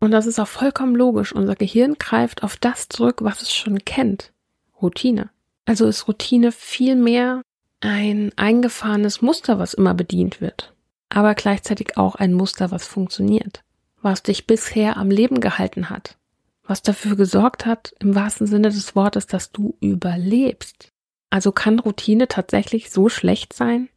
Und 0.01 0.13
das 0.13 0.27
ist 0.27 0.39
auch 0.39 0.49
vollkommen 0.49 0.95
logisch. 0.95 1.33
Unser 1.33 1.55
Gehirn 1.55 1.95
greift 1.99 2.43
auf 2.43 2.57
das 2.57 2.89
zurück, 2.89 3.19
was 3.21 3.43
es 3.43 3.53
schon 3.55 3.79
kennt. 3.85 4.33
Routine. 4.81 5.31
Also 5.67 5.87
ist 5.87 6.09
Routine 6.09 6.53
viel 6.53 6.97
mehr 6.97 7.43
ein 7.81 8.33
eingefahrenes 8.37 9.23
Muster, 9.23 9.59
was 9.59 9.75
immer 9.75 9.95
bedient 9.95 10.41
wird, 10.41 10.75
aber 11.09 11.35
gleichzeitig 11.35 11.97
auch 11.97 12.15
ein 12.15 12.35
Muster, 12.35 12.71
was 12.71 12.87
funktioniert, 12.87 13.63
was 14.03 14.23
dich 14.23 14.47
bisher 14.47 14.97
am 14.97 15.11
Leben 15.11 15.41
gehalten 15.41 15.91
hat, 15.91 16.19
was 16.71 16.83
dafür 16.83 17.17
gesorgt 17.17 17.67
hat, 17.67 17.95
im 17.99 18.15
wahrsten 18.15 18.47
Sinne 18.47 18.69
des 18.69 18.95
Wortes, 18.95 19.27
dass 19.27 19.51
du 19.51 19.77
überlebst. 19.81 20.93
Also 21.29 21.51
kann 21.51 21.81
Routine 21.81 22.29
tatsächlich 22.29 22.91
so 22.91 23.09
schlecht 23.09 23.53
sein? 23.53 23.89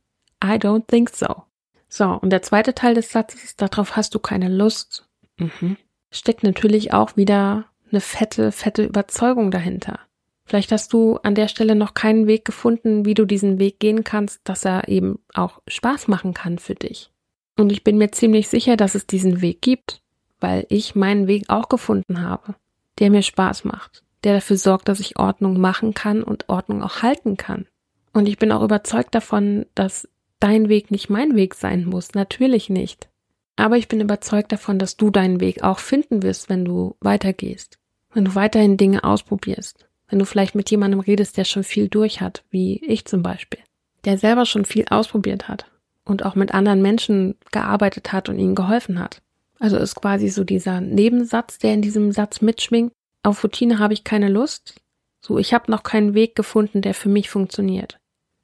I 0.44 0.56
don't 0.56 0.88
think 0.88 1.12
so. 1.12 1.44
So, 1.88 2.06
und 2.06 2.32
der 2.32 2.42
zweite 2.42 2.74
Teil 2.74 2.96
des 2.96 3.12
Satzes 3.12 3.44
ist, 3.44 3.62
darauf 3.62 3.96
hast 3.96 4.16
du 4.16 4.20
keine 4.20 4.50
Lust. 4.50 5.08
Mhm. 5.38 5.78
Steckt 6.12 6.44
natürlich 6.44 6.94
auch 6.94 7.16
wieder 7.16 7.66
eine 7.92 8.02
fette, 8.02 8.52
fette 8.52 8.84
Überzeugung 8.84 9.52
dahinter. 9.52 10.00
Vielleicht 10.46 10.72
hast 10.72 10.92
du 10.94 11.18
an 11.18 11.36
der 11.36 11.50
Stelle 11.50 11.76
noch 11.76 11.94
keinen 11.94 12.26
Weg 12.26 12.44
gefunden, 12.44 13.06
wie 13.06 13.14
du 13.14 13.26
diesen 13.26 13.60
Weg 13.60 13.80
gehen 13.80 14.04
kannst, 14.04 14.42
dass 14.46 14.66
er 14.66 14.88
eben 14.88 15.20
auch 15.36 15.62
Spaß 15.68 16.08
machen 16.08 16.34
kann 16.34 16.58
für 16.58 16.76
dich. 16.76 17.12
Und 17.56 17.72
ich 17.72 17.84
bin 17.84 18.00
mir 18.00 18.12
ziemlich 18.12 18.48
sicher, 18.48 18.78
dass 18.78 18.96
es 18.96 19.06
diesen 19.06 19.42
Weg 19.42 19.62
gibt, 19.62 20.02
weil 20.40 20.66
ich 20.70 20.96
meinen 20.96 21.28
Weg 21.28 21.46
auch 21.50 21.70
gefunden 21.70 22.22
habe, 22.22 22.56
der 23.00 23.10
mir 23.10 23.22
Spaß 23.22 23.66
macht, 23.66 24.04
der 24.24 24.34
dafür 24.34 24.58
sorgt, 24.58 24.88
dass 24.88 25.00
ich 25.00 25.20
Ordnung 25.20 25.60
machen 25.60 25.94
kann 25.94 26.24
und 26.24 26.50
Ordnung 26.50 26.84
auch 26.84 27.02
halten 27.02 27.38
kann. 27.38 27.68
Und 28.14 28.28
ich 28.28 28.38
bin 28.38 28.52
auch 28.52 28.64
überzeugt 28.64 29.16
davon, 29.16 29.66
dass 29.76 30.08
dein 30.40 30.70
Weg 30.70 30.92
nicht 30.92 31.10
mein 31.10 31.36
Weg 31.36 31.56
sein 31.56 31.86
muss, 31.86 32.14
natürlich 32.14 32.70
nicht. 32.70 33.10
Aber 33.56 33.78
ich 33.78 33.88
bin 33.88 34.02
überzeugt 34.02 34.52
davon, 34.52 34.80
dass 34.80 34.98
du 34.98 35.10
deinen 35.10 35.40
Weg 35.40 35.64
auch 35.64 35.80
finden 35.80 36.24
wirst, 36.24 36.50
wenn 36.50 36.66
du 36.66 36.96
weitergehst, 37.00 37.80
wenn 38.14 38.26
du 38.26 38.36
weiterhin 38.36 38.78
Dinge 38.78 39.04
ausprobierst, 39.04 39.88
wenn 40.10 40.20
du 40.20 40.26
vielleicht 40.26 40.56
mit 40.56 40.70
jemandem 40.70 41.00
redest, 41.00 41.38
der 41.38 41.46
schon 41.46 41.64
viel 41.64 41.88
durch 41.88 42.22
hat, 42.22 42.44
wie 42.50 42.84
ich 42.86 43.06
zum 43.06 43.24
Beispiel, 43.24 43.60
der 44.06 44.18
selber 44.18 44.46
schon 44.46 44.66
viel 44.66 44.86
ausprobiert 44.90 45.48
hat 45.48 45.72
und 46.04 46.26
auch 46.26 46.36
mit 46.36 46.54
anderen 46.54 46.82
Menschen 46.82 47.36
gearbeitet 47.52 48.12
hat 48.12 48.30
und 48.30 48.40
ihnen 48.40 48.56
geholfen 48.56 49.00
hat. 49.00 49.22
Also 49.64 49.78
ist 49.78 49.96
quasi 49.96 50.28
so 50.28 50.44
dieser 50.44 50.82
Nebensatz, 50.82 51.58
der 51.58 51.74
in 51.74 51.82
diesem 51.82 52.12
Satz 52.12 52.42
mitschwingt. 52.42 52.92
Auf 53.24 53.44
Routine 53.44 53.80
habe 53.80 53.94
ich 53.94 54.04
keine 54.04 54.28
Lust. 54.28 54.76
So, 55.22 55.38
ich 55.38 55.54
habe 55.54 55.72
noch 55.72 55.84
keinen 55.84 56.14
Weg 56.14 56.36
gefunden, 56.36 56.82
der 56.82 56.94
für 56.94 57.08
mich 57.08 57.30
funktioniert. 57.30 57.98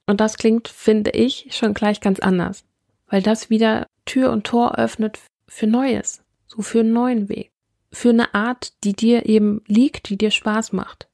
Und 0.08 0.22
das 0.22 0.38
klingt, 0.38 0.70
finde 0.70 1.12
ich, 1.12 1.50
schon 1.52 1.74
gleich 1.74 2.00
ganz 2.00 2.20
anders, 2.20 2.64
weil 3.08 3.22
das 3.22 3.50
wieder 3.50 3.86
Tür 4.06 4.32
und 4.32 4.46
Tor 4.46 4.80
öffnet 4.80 5.20
für 5.48 5.68
Neues, 5.68 6.24
so 6.48 6.62
für 6.62 6.80
einen 6.80 6.94
neuen 6.94 7.28
Weg, 7.28 7.52
für 7.92 8.10
eine 8.10 8.34
Art, 8.34 8.72
die 8.86 8.94
dir 8.94 9.26
eben 9.26 9.62
liegt, 9.68 10.08
die 10.10 10.18
dir 10.18 10.32
Spaß 10.32 10.72
macht 10.72 11.10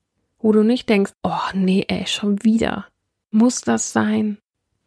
wo 0.46 0.52
du 0.52 0.62
nicht 0.62 0.88
denkst, 0.90 1.12
oh 1.24 1.50
nee, 1.56 1.86
ey, 1.88 2.06
schon 2.06 2.44
wieder. 2.44 2.86
Muss 3.32 3.62
das 3.62 3.94
sein? 3.94 4.38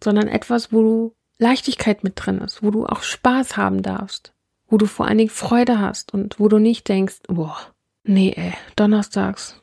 Sondern 0.02 0.28
etwas, 0.28 0.72
wo 0.72 0.82
du 0.82 1.12
Leichtigkeit 1.38 2.04
mit 2.04 2.12
drin 2.14 2.38
ist, 2.38 2.62
wo 2.62 2.70
du 2.70 2.86
auch 2.86 3.02
Spaß 3.02 3.56
haben 3.56 3.82
darfst, 3.82 4.32
wo 4.68 4.76
du 4.76 4.86
vor 4.86 5.06
allen 5.06 5.18
Dingen 5.18 5.30
Freude 5.30 5.80
hast 5.80 6.12
und 6.14 6.38
wo 6.38 6.48
du 6.48 6.58
nicht 6.58 6.88
denkst, 6.88 7.20
boah, 7.26 7.56
nee, 8.04 8.32
ey, 8.36 8.52
donnerstags, 8.76 9.60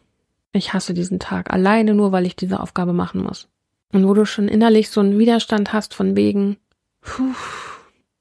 ich 0.52 0.74
hasse 0.74 0.94
diesen 0.94 1.20
Tag, 1.20 1.54
alleine 1.54 1.94
nur, 1.94 2.12
weil 2.12 2.26
ich 2.26 2.36
diese 2.36 2.60
Aufgabe 2.60 2.94
machen 2.94 3.22
muss. 3.22 3.48
Und 3.94 4.08
wo 4.08 4.14
du 4.14 4.26
schon 4.26 4.48
innerlich 4.48 4.90
so 4.90 5.00
einen 5.00 5.20
Widerstand 5.20 5.74
hast 5.74 5.94
von 5.94 6.16
wegen, 6.16 6.58
puh, 7.02 7.34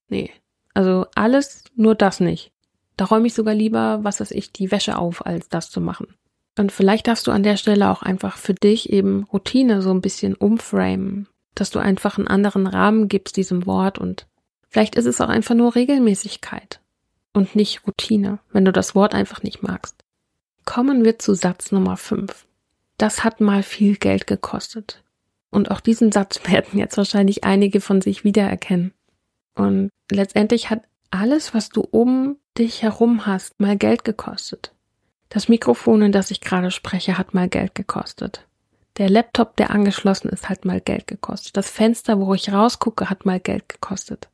nee, 0.08 0.30
also 0.74 1.06
alles, 1.14 1.64
nur 1.74 1.94
das 1.94 2.20
nicht. 2.20 2.52
Da 2.96 3.06
räume 3.06 3.26
ich 3.26 3.34
sogar 3.34 3.54
lieber, 3.54 4.00
was 4.02 4.20
weiß 4.20 4.30
ich, 4.32 4.52
die 4.52 4.70
Wäsche 4.70 4.98
auf, 4.98 5.24
als 5.26 5.48
das 5.48 5.70
zu 5.70 5.80
machen. 5.80 6.14
Und 6.58 6.70
vielleicht 6.70 7.08
darfst 7.08 7.26
du 7.26 7.32
an 7.32 7.42
der 7.42 7.56
Stelle 7.56 7.90
auch 7.90 8.02
einfach 8.02 8.36
für 8.36 8.54
dich 8.54 8.92
eben 8.92 9.24
Routine 9.32 9.82
so 9.82 9.90
ein 9.90 10.00
bisschen 10.00 10.34
umframen, 10.34 11.26
dass 11.54 11.70
du 11.70 11.80
einfach 11.80 12.18
einen 12.18 12.28
anderen 12.28 12.66
Rahmen 12.66 13.08
gibst 13.08 13.36
diesem 13.36 13.66
Wort 13.66 13.98
und 13.98 14.26
vielleicht 14.74 14.96
ist 14.96 15.06
es 15.06 15.20
auch 15.20 15.28
einfach 15.28 15.54
nur 15.54 15.76
Regelmäßigkeit 15.76 16.80
und 17.32 17.54
nicht 17.54 17.86
Routine, 17.86 18.40
wenn 18.50 18.64
du 18.64 18.72
das 18.72 18.96
Wort 18.96 19.14
einfach 19.14 19.44
nicht 19.44 19.62
magst. 19.62 19.94
Kommen 20.64 21.04
wir 21.04 21.16
zu 21.16 21.34
Satz 21.34 21.70
Nummer 21.70 21.96
5. 21.96 22.44
Das 22.98 23.22
hat 23.22 23.40
mal 23.40 23.62
viel 23.62 23.94
Geld 23.94 24.26
gekostet. 24.26 25.04
Und 25.50 25.70
auch 25.70 25.78
diesen 25.78 26.10
Satz 26.10 26.40
werden 26.48 26.76
jetzt 26.76 26.96
wahrscheinlich 26.96 27.44
einige 27.44 27.80
von 27.80 28.00
sich 28.00 28.24
wiedererkennen. 28.24 28.92
Und 29.54 29.90
letztendlich 30.10 30.70
hat 30.70 30.82
alles, 31.12 31.54
was 31.54 31.68
du 31.68 31.82
um 31.82 32.36
dich 32.58 32.82
herum 32.82 33.26
hast, 33.26 33.60
mal 33.60 33.76
Geld 33.76 34.02
gekostet. 34.02 34.72
Das 35.28 35.48
Mikrofon, 35.48 36.02
in 36.02 36.10
das 36.10 36.32
ich 36.32 36.40
gerade 36.40 36.72
spreche, 36.72 37.16
hat 37.16 37.32
mal 37.32 37.48
Geld 37.48 37.76
gekostet. 37.76 38.44
Der 38.96 39.08
Laptop, 39.08 39.54
der 39.54 39.70
angeschlossen 39.70 40.30
ist, 40.30 40.48
hat 40.48 40.64
mal 40.64 40.80
Geld 40.80 41.06
gekostet. 41.06 41.56
Das 41.56 41.70
Fenster, 41.70 42.18
wo 42.18 42.34
ich 42.34 42.52
rausgucke, 42.52 43.08
hat 43.08 43.24
mal 43.24 43.38
Geld 43.38 43.68
gekostet. 43.68 44.28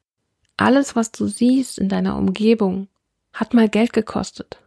Alles, 0.61 0.95
was 0.95 1.11
du 1.11 1.26
siehst 1.26 1.79
in 1.79 1.88
deiner 1.88 2.19
Umgebung, 2.19 2.88
hat 3.33 3.55
mal 3.55 3.71
Geld 3.71 3.95
gekostet. 3.95 4.59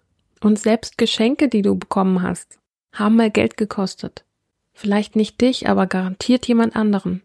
Und 0.41 0.57
selbst 0.57 0.97
Geschenke, 0.97 1.50
die 1.50 1.62
du 1.62 1.75
bekommen 1.75 2.23
hast, 2.23 2.57
haben 2.91 3.15
mal 3.15 3.29
Geld 3.29 3.57
gekostet. 3.57 4.25
Vielleicht 4.73 5.15
nicht 5.15 5.39
dich, 5.39 5.69
aber 5.69 5.85
garantiert 5.85 6.47
jemand 6.47 6.75
anderen. 6.75 7.21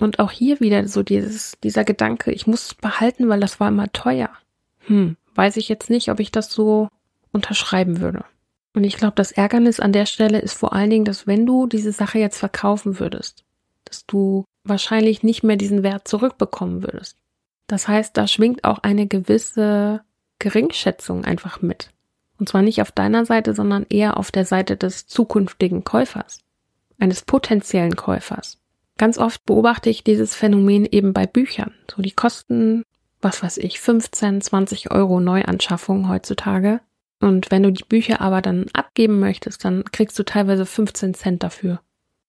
Und 0.00 0.18
auch 0.18 0.32
hier 0.32 0.58
wieder 0.58 0.88
so 0.88 1.04
dieses, 1.04 1.58
dieser 1.62 1.84
Gedanke, 1.84 2.32
ich 2.32 2.48
muss 2.48 2.66
es 2.66 2.74
behalten, 2.74 3.28
weil 3.28 3.38
das 3.38 3.60
war 3.60 3.68
immer 3.68 3.92
teuer. 3.92 4.30
Hm, 4.80 5.16
weiß 5.36 5.56
ich 5.56 5.68
jetzt 5.68 5.88
nicht, 5.88 6.10
ob 6.10 6.18
ich 6.18 6.32
das 6.32 6.50
so 6.50 6.88
unterschreiben 7.30 8.00
würde. 8.00 8.24
Und 8.74 8.82
ich 8.82 8.96
glaube, 8.96 9.14
das 9.14 9.30
Ärgernis 9.30 9.78
an 9.78 9.92
der 9.92 10.06
Stelle 10.06 10.40
ist 10.40 10.54
vor 10.54 10.72
allen 10.72 10.90
Dingen, 10.90 11.04
dass 11.04 11.28
wenn 11.28 11.46
du 11.46 11.68
diese 11.68 11.92
Sache 11.92 12.18
jetzt 12.18 12.38
verkaufen 12.38 12.98
würdest, 12.98 13.44
dass 13.84 14.06
du 14.06 14.44
wahrscheinlich 14.64 15.22
nicht 15.22 15.44
mehr 15.44 15.56
diesen 15.56 15.84
Wert 15.84 16.08
zurückbekommen 16.08 16.82
würdest. 16.82 17.16
Das 17.68 17.86
heißt, 17.86 18.16
da 18.16 18.26
schwingt 18.26 18.64
auch 18.64 18.80
eine 18.80 19.06
gewisse 19.06 20.00
Geringschätzung 20.40 21.24
einfach 21.24 21.62
mit. 21.62 21.90
Und 22.38 22.48
zwar 22.48 22.62
nicht 22.62 22.82
auf 22.82 22.90
deiner 22.90 23.24
Seite, 23.24 23.54
sondern 23.54 23.86
eher 23.88 24.16
auf 24.16 24.30
der 24.30 24.44
Seite 24.44 24.76
des 24.76 25.06
zukünftigen 25.06 25.84
Käufers, 25.84 26.40
eines 26.98 27.22
potenziellen 27.22 27.94
Käufers. 27.94 28.58
Ganz 28.96 29.18
oft 29.18 29.44
beobachte 29.44 29.90
ich 29.90 30.02
dieses 30.02 30.34
Phänomen 30.34 30.86
eben 30.86 31.12
bei 31.12 31.26
Büchern. 31.26 31.72
So, 31.94 32.02
die 32.02 32.10
kosten, 32.10 32.82
was 33.20 33.42
weiß 33.42 33.58
ich, 33.58 33.80
15, 33.80 34.40
20 34.40 34.90
Euro 34.90 35.20
Neuanschaffung 35.20 36.08
heutzutage. 36.08 36.80
Und 37.20 37.50
wenn 37.50 37.64
du 37.64 37.72
die 37.72 37.84
Bücher 37.84 38.20
aber 38.20 38.40
dann 38.40 38.66
abgeben 38.72 39.20
möchtest, 39.20 39.64
dann 39.64 39.84
kriegst 39.84 40.18
du 40.18 40.24
teilweise 40.24 40.64
15 40.64 41.14
Cent 41.14 41.42
dafür. 41.42 41.80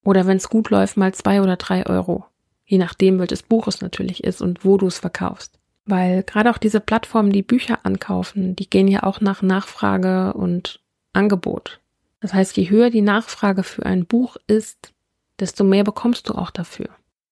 Oder 0.03 0.27
wenn 0.27 0.38
es 0.38 0.50
gut 0.50 0.69
läuft, 0.69 0.98
mal 0.98 1.13
zwei 1.13 1.41
oder 1.41 1.55
drei 1.55 1.86
Euro. 1.86 2.25
Je 2.70 2.78
nachdem, 2.78 3.18
welches 3.18 3.42
Buch 3.42 3.68
es 3.68 3.82
natürlich 3.82 4.24
ist 4.24 4.44
und 4.44 4.64
wo 4.64 4.78
du 4.78 4.86
es 4.86 5.00
verkaufst. 5.00 5.58
Weil 5.86 6.22
gerade 6.22 6.52
auch 6.52 6.60
diese 6.60 6.80
Plattformen, 6.80 7.32
die 7.32 7.42
Bücher 7.42 7.80
ankaufen, 7.82 8.56
die 8.56 8.70
gehen 8.70 8.88
ja 8.88 9.02
auch 9.02 9.22
nach 9.22 9.42
Nachfrage 9.42 10.34
und 10.34 10.80
Angebot. 11.12 11.80
Das 12.20 12.32
heißt, 12.32 12.56
je 12.58 12.70
höher 12.70 12.92
die 12.92 13.02
Nachfrage 13.02 13.64
für 13.64 13.88
ein 13.88 14.06
Buch 14.06 14.38
ist, 14.46 14.94
desto 15.40 15.64
mehr 15.64 15.84
bekommst 15.84 16.30
du 16.30 16.36
auch 16.36 16.52
dafür. 16.52 16.90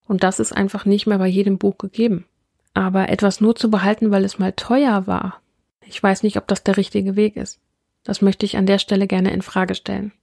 Und 0.08 0.24
das 0.24 0.40
ist 0.40 0.54
einfach 0.54 0.86
nicht 0.86 1.06
mehr 1.06 1.20
bei 1.20 1.28
jedem 1.28 1.60
Buch 1.60 1.78
gegeben. 1.78 2.26
Aber 2.74 3.10
etwas 3.10 3.40
nur 3.40 3.56
zu 3.56 3.70
behalten, 3.70 4.10
weil 4.10 4.26
es 4.26 4.40
mal 4.40 4.54
teuer 4.54 5.06
war, 5.06 5.40
ich 5.86 6.02
weiß 6.02 6.24
nicht, 6.24 6.38
ob 6.38 6.48
das 6.48 6.64
der 6.64 6.78
richtige 6.78 7.16
Weg 7.16 7.36
ist. 7.36 7.60
Das 8.04 8.24
möchte 8.24 8.48
ich 8.48 8.58
an 8.58 8.66
der 8.66 8.80
Stelle 8.80 9.06
gerne 9.06 9.32
in 9.32 9.44
Frage 9.44 9.76
stellen. 9.76 10.14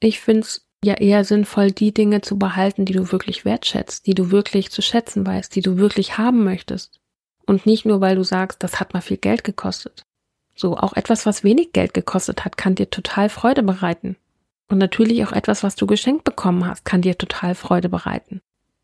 Ich 0.00 0.20
finde 0.20 0.40
es 0.40 0.63
ja 0.84 0.94
eher 0.94 1.24
sinnvoll, 1.24 1.70
die 1.72 1.92
Dinge 1.92 2.20
zu 2.20 2.38
behalten, 2.38 2.84
die 2.84 2.92
du 2.92 3.10
wirklich 3.12 3.44
wertschätzt, 3.44 4.06
die 4.06 4.14
du 4.14 4.30
wirklich 4.30 4.70
zu 4.70 4.82
schätzen 4.82 5.26
weißt, 5.26 5.54
die 5.54 5.60
du 5.60 5.76
wirklich 5.76 6.18
haben 6.18 6.44
möchtest. 6.44 7.00
Und 7.46 7.66
nicht 7.66 7.84
nur, 7.84 8.00
weil 8.00 8.16
du 8.16 8.22
sagst, 8.22 8.62
das 8.62 8.80
hat 8.80 8.94
mal 8.94 9.00
viel 9.00 9.16
Geld 9.16 9.44
gekostet. 9.44 10.04
So, 10.54 10.76
auch 10.76 10.94
etwas, 10.94 11.26
was 11.26 11.44
wenig 11.44 11.72
Geld 11.72 11.94
gekostet 11.94 12.44
hat, 12.44 12.56
kann 12.56 12.74
dir 12.74 12.88
total 12.88 13.28
Freude 13.28 13.62
bereiten. 13.62 14.16
Und 14.68 14.78
natürlich 14.78 15.24
auch 15.24 15.32
etwas, 15.32 15.62
was 15.62 15.76
du 15.76 15.86
geschenkt 15.86 16.24
bekommen 16.24 16.66
hast, 16.66 16.84
kann 16.84 17.02
dir 17.02 17.18
total 17.18 17.54
Freude 17.54 17.88
bereiten. 17.88 18.40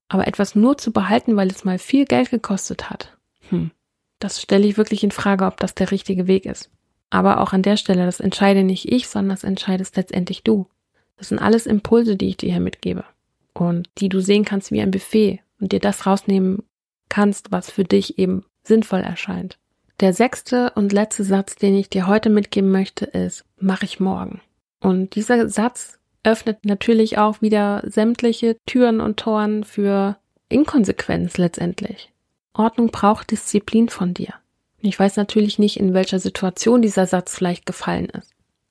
Aber 0.08 0.26
etwas 0.26 0.54
nur 0.54 0.76
zu 0.76 0.92
behalten, 0.92 1.36
weil 1.36 1.48
es 1.48 1.64
mal 1.64 1.78
viel 1.78 2.04
Geld 2.04 2.30
gekostet 2.30 2.90
hat, 2.90 3.16
hm, 3.48 3.70
das 4.18 4.42
stelle 4.42 4.66
ich 4.66 4.76
wirklich 4.76 5.02
in 5.02 5.12
Frage, 5.12 5.46
ob 5.46 5.58
das 5.58 5.74
der 5.74 5.90
richtige 5.90 6.26
Weg 6.26 6.44
ist. 6.44 6.70
Aber 7.08 7.40
auch 7.40 7.52
an 7.52 7.62
der 7.62 7.76
Stelle, 7.76 8.04
das 8.04 8.20
entscheide 8.20 8.62
nicht 8.62 8.90
ich, 8.90 9.08
sondern 9.08 9.30
das 9.30 9.44
entscheidest 9.44 9.96
letztendlich 9.96 10.42
du. 10.42 10.66
Das 11.20 11.28
sind 11.28 11.38
alles 11.38 11.66
Impulse, 11.66 12.16
die 12.16 12.30
ich 12.30 12.38
dir 12.38 12.50
hier 12.50 12.62
mitgebe. 12.62 13.04
Und 13.52 13.90
die 13.98 14.08
du 14.08 14.20
sehen 14.20 14.46
kannst 14.46 14.72
wie 14.72 14.80
ein 14.80 14.90
Buffet 14.90 15.40
und 15.60 15.72
dir 15.72 15.78
das 15.78 16.06
rausnehmen 16.06 16.62
kannst, 17.10 17.52
was 17.52 17.70
für 17.70 17.84
dich 17.84 18.18
eben 18.18 18.46
sinnvoll 18.62 19.00
erscheint. 19.00 19.58
Der 20.00 20.14
sechste 20.14 20.72
und 20.76 20.94
letzte 20.94 21.24
Satz, 21.24 21.56
den 21.56 21.76
ich 21.76 21.90
dir 21.90 22.06
heute 22.06 22.30
mitgeben 22.30 22.70
möchte, 22.72 23.04
ist, 23.04 23.44
mach 23.58 23.82
ich 23.82 24.00
morgen. 24.00 24.40
Und 24.80 25.14
dieser 25.14 25.50
Satz 25.50 25.98
öffnet 26.22 26.64
natürlich 26.64 27.18
auch 27.18 27.42
wieder 27.42 27.82
sämtliche 27.86 28.56
Türen 28.64 29.02
und 29.02 29.18
Toren 29.18 29.62
für 29.64 30.16
Inkonsequenz 30.48 31.36
letztendlich. 31.36 32.10
Ordnung 32.54 32.88
braucht 32.88 33.30
Disziplin 33.30 33.90
von 33.90 34.14
dir. 34.14 34.32
Ich 34.80 34.98
weiß 34.98 35.16
natürlich 35.16 35.58
nicht, 35.58 35.78
in 35.78 35.92
welcher 35.92 36.18
Situation 36.18 36.80
dieser 36.80 37.06
Satz 37.06 37.36
vielleicht 37.36 37.66
gefallen 37.66 38.06
ist. 38.06 38.29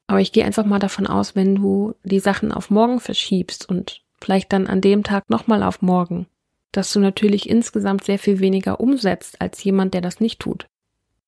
Aber 0.10 0.22
ich 0.22 0.32
gehe 0.32 0.44
einfach 0.44 0.66
mal 0.66 0.80
davon 0.80 1.06
aus, 1.06 1.36
wenn 1.36 1.54
du 1.54 1.94
die 2.04 2.20
Sachen 2.20 2.52
auf 2.52 2.72
morgen 2.72 3.00
verschiebst 3.00 3.70
und 3.70 4.02
vielleicht 4.20 4.52
dann 4.52 4.66
an 4.66 4.82
dem 4.82 5.04
Tag 5.04 5.30
nochmal 5.30 5.62
auf 5.62 5.84
morgen, 5.84 6.26
dass 6.72 6.92
du 6.92 7.00
natürlich 7.00 7.48
insgesamt 7.48 8.06
sehr 8.06 8.18
viel 8.18 8.40
weniger 8.40 8.80
umsetzt 8.80 9.40
als 9.40 9.64
jemand, 9.64 9.94
der 9.94 10.02
das 10.02 10.20
nicht 10.20 10.40
tut. 10.40 10.66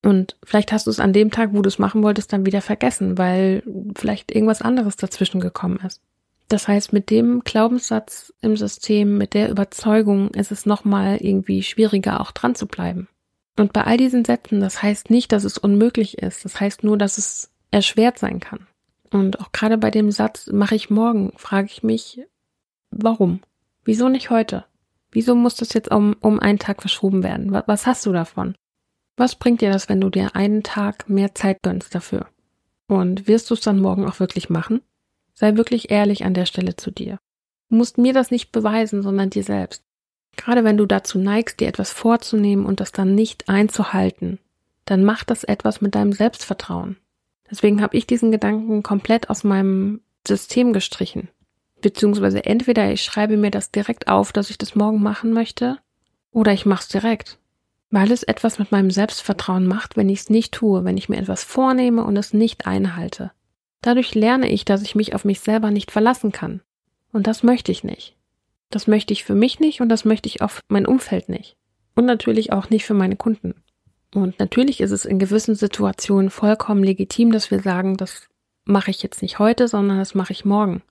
Und 0.03 0.35
vielleicht 0.43 0.71
hast 0.71 0.87
du 0.87 0.89
es 0.89 0.99
an 0.99 1.13
dem 1.13 1.29
Tag, 1.29 1.51
wo 1.53 1.61
du 1.61 1.67
es 1.67 1.77
machen 1.77 2.01
wolltest, 2.01 2.33
dann 2.33 2.47
wieder 2.47 2.63
vergessen, 2.63 3.19
weil 3.19 3.61
vielleicht 3.95 4.31
irgendwas 4.31 4.63
anderes 4.63 4.95
dazwischen 4.95 5.41
gekommen 5.41 5.79
ist. 5.85 6.01
Das 6.47 6.67
heißt, 6.67 6.91
mit 6.91 7.11
dem 7.11 7.41
Glaubenssatz 7.43 8.33
im 8.41 8.57
System, 8.57 9.15
mit 9.15 9.35
der 9.35 9.51
Überzeugung 9.51 10.29
ist 10.29 10.51
es 10.51 10.65
nochmal 10.65 11.17
irgendwie 11.17 11.61
schwieriger, 11.61 12.19
auch 12.19 12.31
dran 12.31 12.55
zu 12.55 12.65
bleiben. 12.65 13.07
Und 13.59 13.73
bei 13.73 13.83
all 13.83 13.97
diesen 13.97 14.25
Sätzen, 14.25 14.59
das 14.59 14.81
heißt 14.81 15.11
nicht, 15.11 15.31
dass 15.31 15.43
es 15.43 15.59
unmöglich 15.59 16.17
ist. 16.17 16.45
Das 16.45 16.59
heißt 16.59 16.83
nur, 16.83 16.97
dass 16.97 17.19
es 17.19 17.51
erschwert 17.69 18.17
sein 18.17 18.39
kann. 18.39 18.65
Und 19.11 19.39
auch 19.39 19.51
gerade 19.51 19.77
bei 19.77 19.91
dem 19.91 20.11
Satz, 20.11 20.47
mache 20.47 20.75
ich 20.75 20.89
morgen, 20.89 21.33
frage 21.35 21.67
ich 21.69 21.83
mich, 21.83 22.21
warum? 22.89 23.41
Wieso 23.83 24.09
nicht 24.09 24.29
heute? 24.29 24.65
Wieso 25.11 25.35
muss 25.35 25.55
das 25.55 25.73
jetzt 25.73 25.91
um, 25.91 26.15
um 26.21 26.39
einen 26.39 26.59
Tag 26.59 26.81
verschoben 26.81 27.21
werden? 27.21 27.51
Was, 27.51 27.63
was 27.67 27.85
hast 27.85 28.05
du 28.05 28.13
davon? 28.13 28.55
Was 29.17 29.35
bringt 29.35 29.61
dir 29.61 29.71
das, 29.71 29.89
wenn 29.89 29.99
du 29.99 30.09
dir 30.09 30.35
einen 30.35 30.63
Tag 30.63 31.09
mehr 31.09 31.35
Zeit 31.35 31.61
gönnst 31.61 31.93
dafür? 31.93 32.27
Und 32.87 33.27
wirst 33.27 33.49
du 33.49 33.53
es 33.53 33.61
dann 33.61 33.79
morgen 33.79 34.07
auch 34.07 34.19
wirklich 34.19 34.49
machen? 34.49 34.81
Sei 35.33 35.57
wirklich 35.57 35.91
ehrlich 35.91 36.23
an 36.23 36.33
der 36.33 36.45
Stelle 36.45 36.75
zu 36.75 36.91
dir. 36.91 37.19
Du 37.69 37.75
musst 37.75 37.97
mir 37.97 38.13
das 38.13 38.31
nicht 38.31 38.51
beweisen, 38.51 39.01
sondern 39.01 39.29
dir 39.29 39.43
selbst. 39.43 39.83
Gerade 40.37 40.63
wenn 40.63 40.77
du 40.77 40.85
dazu 40.85 41.19
neigst, 41.19 41.59
dir 41.59 41.67
etwas 41.67 41.91
vorzunehmen 41.91 42.65
und 42.65 42.79
das 42.79 42.93
dann 42.93 43.15
nicht 43.15 43.49
einzuhalten, 43.49 44.39
dann 44.85 45.03
macht 45.03 45.29
das 45.29 45.43
etwas 45.43 45.81
mit 45.81 45.95
deinem 45.95 46.13
Selbstvertrauen. 46.13 46.97
Deswegen 47.51 47.81
habe 47.81 47.97
ich 47.97 48.07
diesen 48.07 48.31
Gedanken 48.31 48.81
komplett 48.81 49.29
aus 49.29 49.43
meinem 49.43 50.01
System 50.25 50.71
gestrichen. 50.71 51.27
Beziehungsweise 51.81 52.45
entweder 52.45 52.91
ich 52.91 53.03
schreibe 53.03 53.37
mir 53.37 53.51
das 53.51 53.71
direkt 53.71 54.07
auf, 54.07 54.31
dass 54.31 54.49
ich 54.49 54.57
das 54.57 54.75
morgen 54.75 55.03
machen 55.03 55.33
möchte, 55.33 55.77
oder 56.31 56.53
ich 56.53 56.65
mache 56.65 56.83
es 56.83 56.87
direkt. 56.87 57.37
Weil 57.89 58.11
es 58.11 58.23
etwas 58.23 58.57
mit 58.57 58.71
meinem 58.71 58.89
Selbstvertrauen 58.89 59.67
macht, 59.67 59.97
wenn 59.97 60.07
ich 60.07 60.21
es 60.21 60.29
nicht 60.29 60.53
tue, 60.53 60.85
wenn 60.85 60.95
ich 60.95 61.09
mir 61.09 61.17
etwas 61.17 61.43
vornehme 61.43 62.05
und 62.05 62.15
es 62.15 62.33
nicht 62.33 62.65
einhalte. 62.65 63.31
Dadurch 63.81 64.15
lerne 64.15 64.49
ich, 64.49 64.63
dass 64.63 64.81
ich 64.81 64.95
mich 64.95 65.13
auf 65.13 65.25
mich 65.25 65.41
selber 65.41 65.71
nicht 65.71 65.91
verlassen 65.91 66.31
kann. 66.31 66.61
Und 67.11 67.27
das 67.27 67.43
möchte 67.43 67.71
ich 67.71 67.83
nicht. 67.83 68.15
Das 68.69 68.87
möchte 68.87 69.11
ich 69.11 69.25
für 69.25 69.35
mich 69.35 69.59
nicht 69.59 69.81
und 69.81 69.89
das 69.89 70.05
möchte 70.05 70.29
ich 70.29 70.41
auch 70.41 70.51
für 70.51 70.61
mein 70.69 70.85
Umfeld 70.85 71.27
nicht. 71.27 71.57
Und 71.95 72.05
natürlich 72.05 72.53
auch 72.53 72.69
nicht 72.69 72.85
für 72.85 72.93
meine 72.93 73.17
Kunden. 73.17 73.55
Und 74.13 74.39
natürlich 74.39 74.81
ist 74.81 74.91
es 74.91 75.05
in 75.05 75.19
gewissen 75.19 75.55
Situationen 75.55 76.29
vollkommen 76.29 76.83
legitim, 76.83 77.31
dass 77.31 77.51
wir 77.51 77.61
sagen, 77.61 77.97
das 77.97 78.27
mache 78.65 78.91
ich 78.91 79.01
jetzt 79.03 79.21
nicht 79.21 79.39
heute, 79.39 79.67
sondern 79.67 79.97
das 79.97 80.15
mache 80.15 80.33
ich 80.33 80.45
morgen. 80.45 80.81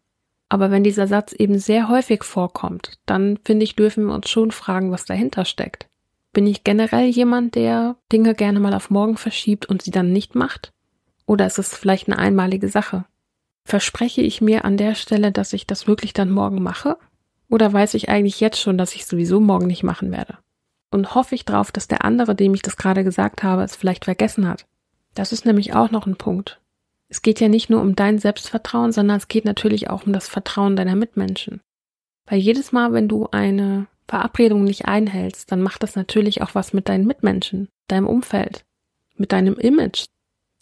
Aber 0.49 0.71
wenn 0.71 0.83
dieser 0.83 1.07
Satz 1.07 1.33
eben 1.33 1.59
sehr 1.59 1.89
häufig 1.89 2.25
vorkommt, 2.25 2.99
dann 3.07 3.39
finde 3.45 3.65
ich, 3.65 3.77
dürfen 3.77 4.07
wir 4.07 4.15
uns 4.15 4.29
schon 4.29 4.51
fragen, 4.51 4.91
was 4.91 5.05
dahinter 5.05 5.45
steckt. 5.45 5.87
Bin 6.33 6.47
ich 6.47 6.65
generell 6.65 7.09
jemand, 7.09 7.55
der 7.55 7.97
Dinge 8.11 8.35
gerne 8.35 8.61
mal 8.61 8.75
auf 8.75 8.91
morgen 8.91 9.17
verschiebt 9.17 9.67
und 9.67 9.83
sie 9.83 9.91
dann 9.91 10.13
nicht 10.13 10.35
macht? 10.35 10.73
Oder 11.27 11.47
ist 11.47 11.59
es 11.59 11.77
vielleicht 11.77 12.09
eine 12.09 12.19
einmalige 12.19 12.69
Sache? 12.69 13.05
Verspreche 13.65 14.23
ich 14.23 14.41
mir 14.41 14.65
an 14.65 14.77
der 14.77 14.95
Stelle, 14.97 15.31
dass 15.31 15.53
ich 15.53 15.67
das 15.67 15.87
wirklich 15.87 16.13
dann 16.13 16.31
morgen 16.31 16.63
mache? 16.63 16.99
Oder 17.49 17.73
weiß 17.73 17.95
ich 17.95 18.09
eigentlich 18.09 18.41
jetzt 18.41 18.61
schon, 18.61 18.79
dass 18.79 18.95
ich 18.95 19.07
sowieso 19.07 19.41
morgen 19.41 19.67
nicht 19.67 19.83
machen 19.83 20.11
werde? 20.11 20.39
Und 20.91 21.15
hoffe 21.15 21.35
ich 21.35 21.45
darauf, 21.45 21.71
dass 21.71 21.89
der 21.89 22.05
andere, 22.05 22.35
dem 22.35 22.55
ich 22.55 22.63
das 22.63 22.77
gerade 22.77 23.05
gesagt 23.05 23.43
habe, 23.43 23.63
es 23.63 23.77
vielleicht 23.77 24.05
vergessen 24.05 24.49
hat. 24.49 24.67
Das 25.15 25.33
ist 25.33 25.47
nämlich 25.47 25.75
auch 25.75 25.91
noch 25.91 26.07
ein 26.07 26.17
Punkt. 26.17 26.61
Es 27.09 27.23
geht 27.23 27.41
ja 27.41 27.49
nicht 27.49 27.71
nur 27.71 27.81
um 27.81 27.97
dein 27.97 28.19
Selbstvertrauen, 28.19 28.93
sondern 28.93 29.17
es 29.17 29.29
geht 29.29 29.45
natürlich 29.45 29.91
auch 29.91 30.07
um 30.07 30.13
das 30.13 30.29
Vertrauen 30.29 30.77
deiner 30.77 30.95
Mitmenschen. 30.97 31.61
Weil 32.27 32.39
jedes 32.39 32.71
Mal, 32.71 32.93
wenn 32.93 33.09
du 33.09 33.29
eine 33.33 33.89
Verabredung 34.07 34.65
nicht 34.65 34.87
einhältst, 34.87 35.51
dann 35.51 35.61
macht 35.61 35.83
das 35.83 35.97
natürlich 35.97 36.43
auch 36.43 36.55
was 36.55 36.73
mit 36.73 36.89
deinen 36.89 37.07
Mitmenschen, 37.07 37.69
deinem 37.89 38.07
Umfeld, 38.07 38.65
mit 39.17 39.33
deinem 39.33 39.55
Image. 39.55 40.07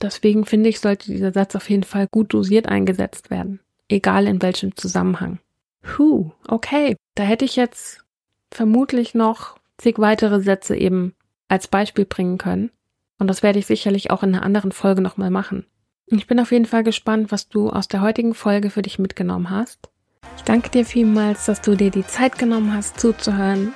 Deswegen 0.01 0.47
finde 0.47 0.71
ich, 0.71 0.81
sollte 0.81 1.11
dieser 1.11 1.33
Satz 1.33 1.55
auf 1.57 1.69
jeden 1.69 1.83
Fall 1.83 2.07
gut 2.11 2.33
dosiert 2.33 2.67
eingesetzt 2.67 3.31
werden, 3.31 3.61
egal 3.89 4.27
in 4.27 4.41
welchem 4.41 4.77
Zusammenhang. 4.77 5.41
Puh, 5.83 6.31
okay. 6.47 6.97
Da 7.15 7.25
hätte 7.25 7.45
ich 7.45 7.57
jetzt 7.57 8.05
vermutlich 8.51 9.15
noch 9.15 9.58
zig 9.79 9.99
weitere 9.99 10.41
Sätze 10.41 10.77
eben 10.77 11.15
als 11.49 11.69
Beispiel 11.69 12.05
bringen 12.05 12.39
können. 12.39 12.71
Und 13.19 13.29
das 13.29 13.43
werde 13.43 13.59
ich 13.59 13.67
sicherlich 13.67 14.11
auch 14.11 14.23
in 14.23 14.35
einer 14.35 14.45
anderen 14.45 14.73
Folge 14.73 15.01
nochmal 15.01 15.31
machen. 15.31 15.67
Ich 16.07 16.27
bin 16.27 16.41
auf 16.41 16.53
jeden 16.53 16.67
Fall 16.67 16.85
gespannt, 16.85 17.33
was 17.33 17.49
du 17.49 17.71
aus 17.71 17.89
der 17.89 18.01
heutigen 18.01 18.35
Folge 18.35 18.71
für 18.71 18.83
dich 18.83 18.99
mitgenommen 18.99 19.51
hast. 19.51 19.91
Ich 20.37 20.43
danke 20.43 20.71
dir 20.71 20.85
vielmals, 20.85 21.47
dass 21.47 21.61
du 21.61 21.75
dir 21.75 21.91
die 21.91 22.07
Zeit 22.07 22.39
genommen 22.39 22.73
hast, 22.73 22.99
zuzuhören. 23.01 23.75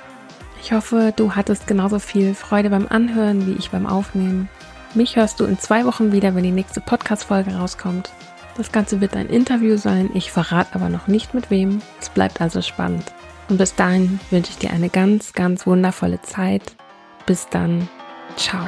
Ich 0.61 0.71
hoffe, 0.71 1.13
du 1.15 1.35
hattest 1.35 1.67
genauso 1.67 1.99
viel 1.99 2.33
Freude 2.33 2.69
beim 2.69 2.87
Anhören 2.87 3.45
wie 3.47 3.53
ich 3.59 3.69
beim 3.69 3.85
Aufnehmen. 3.85 4.49
Mich 4.95 5.15
hörst 5.15 5.39
du 5.39 5.45
in 5.45 5.59
zwei 5.59 5.85
Wochen 5.85 6.11
wieder, 6.11 6.35
wenn 6.35 6.43
die 6.43 6.51
nächste 6.51 6.79
Podcast-Folge 6.79 7.55
rauskommt. 7.55 8.11
Das 8.55 8.71
Ganze 8.71 9.01
wird 9.01 9.15
ein 9.15 9.29
Interview 9.29 9.77
sein, 9.77 10.11
ich 10.13 10.31
verrate 10.31 10.75
aber 10.75 10.89
noch 10.89 11.07
nicht 11.07 11.33
mit 11.33 11.49
wem. 11.49 11.81
Es 11.99 12.09
bleibt 12.09 12.39
also 12.39 12.61
spannend. 12.61 13.11
Und 13.53 13.59
bis 13.59 13.75
dahin 13.75 14.19
wünsche 14.31 14.49
ich 14.49 14.57
dir 14.57 14.71
eine 14.71 14.89
ganz, 14.89 15.33
ganz 15.33 15.67
wundervolle 15.67 16.19
Zeit. 16.23 16.75
Bis 17.27 17.47
dann. 17.49 17.87
Ciao. 18.35 18.67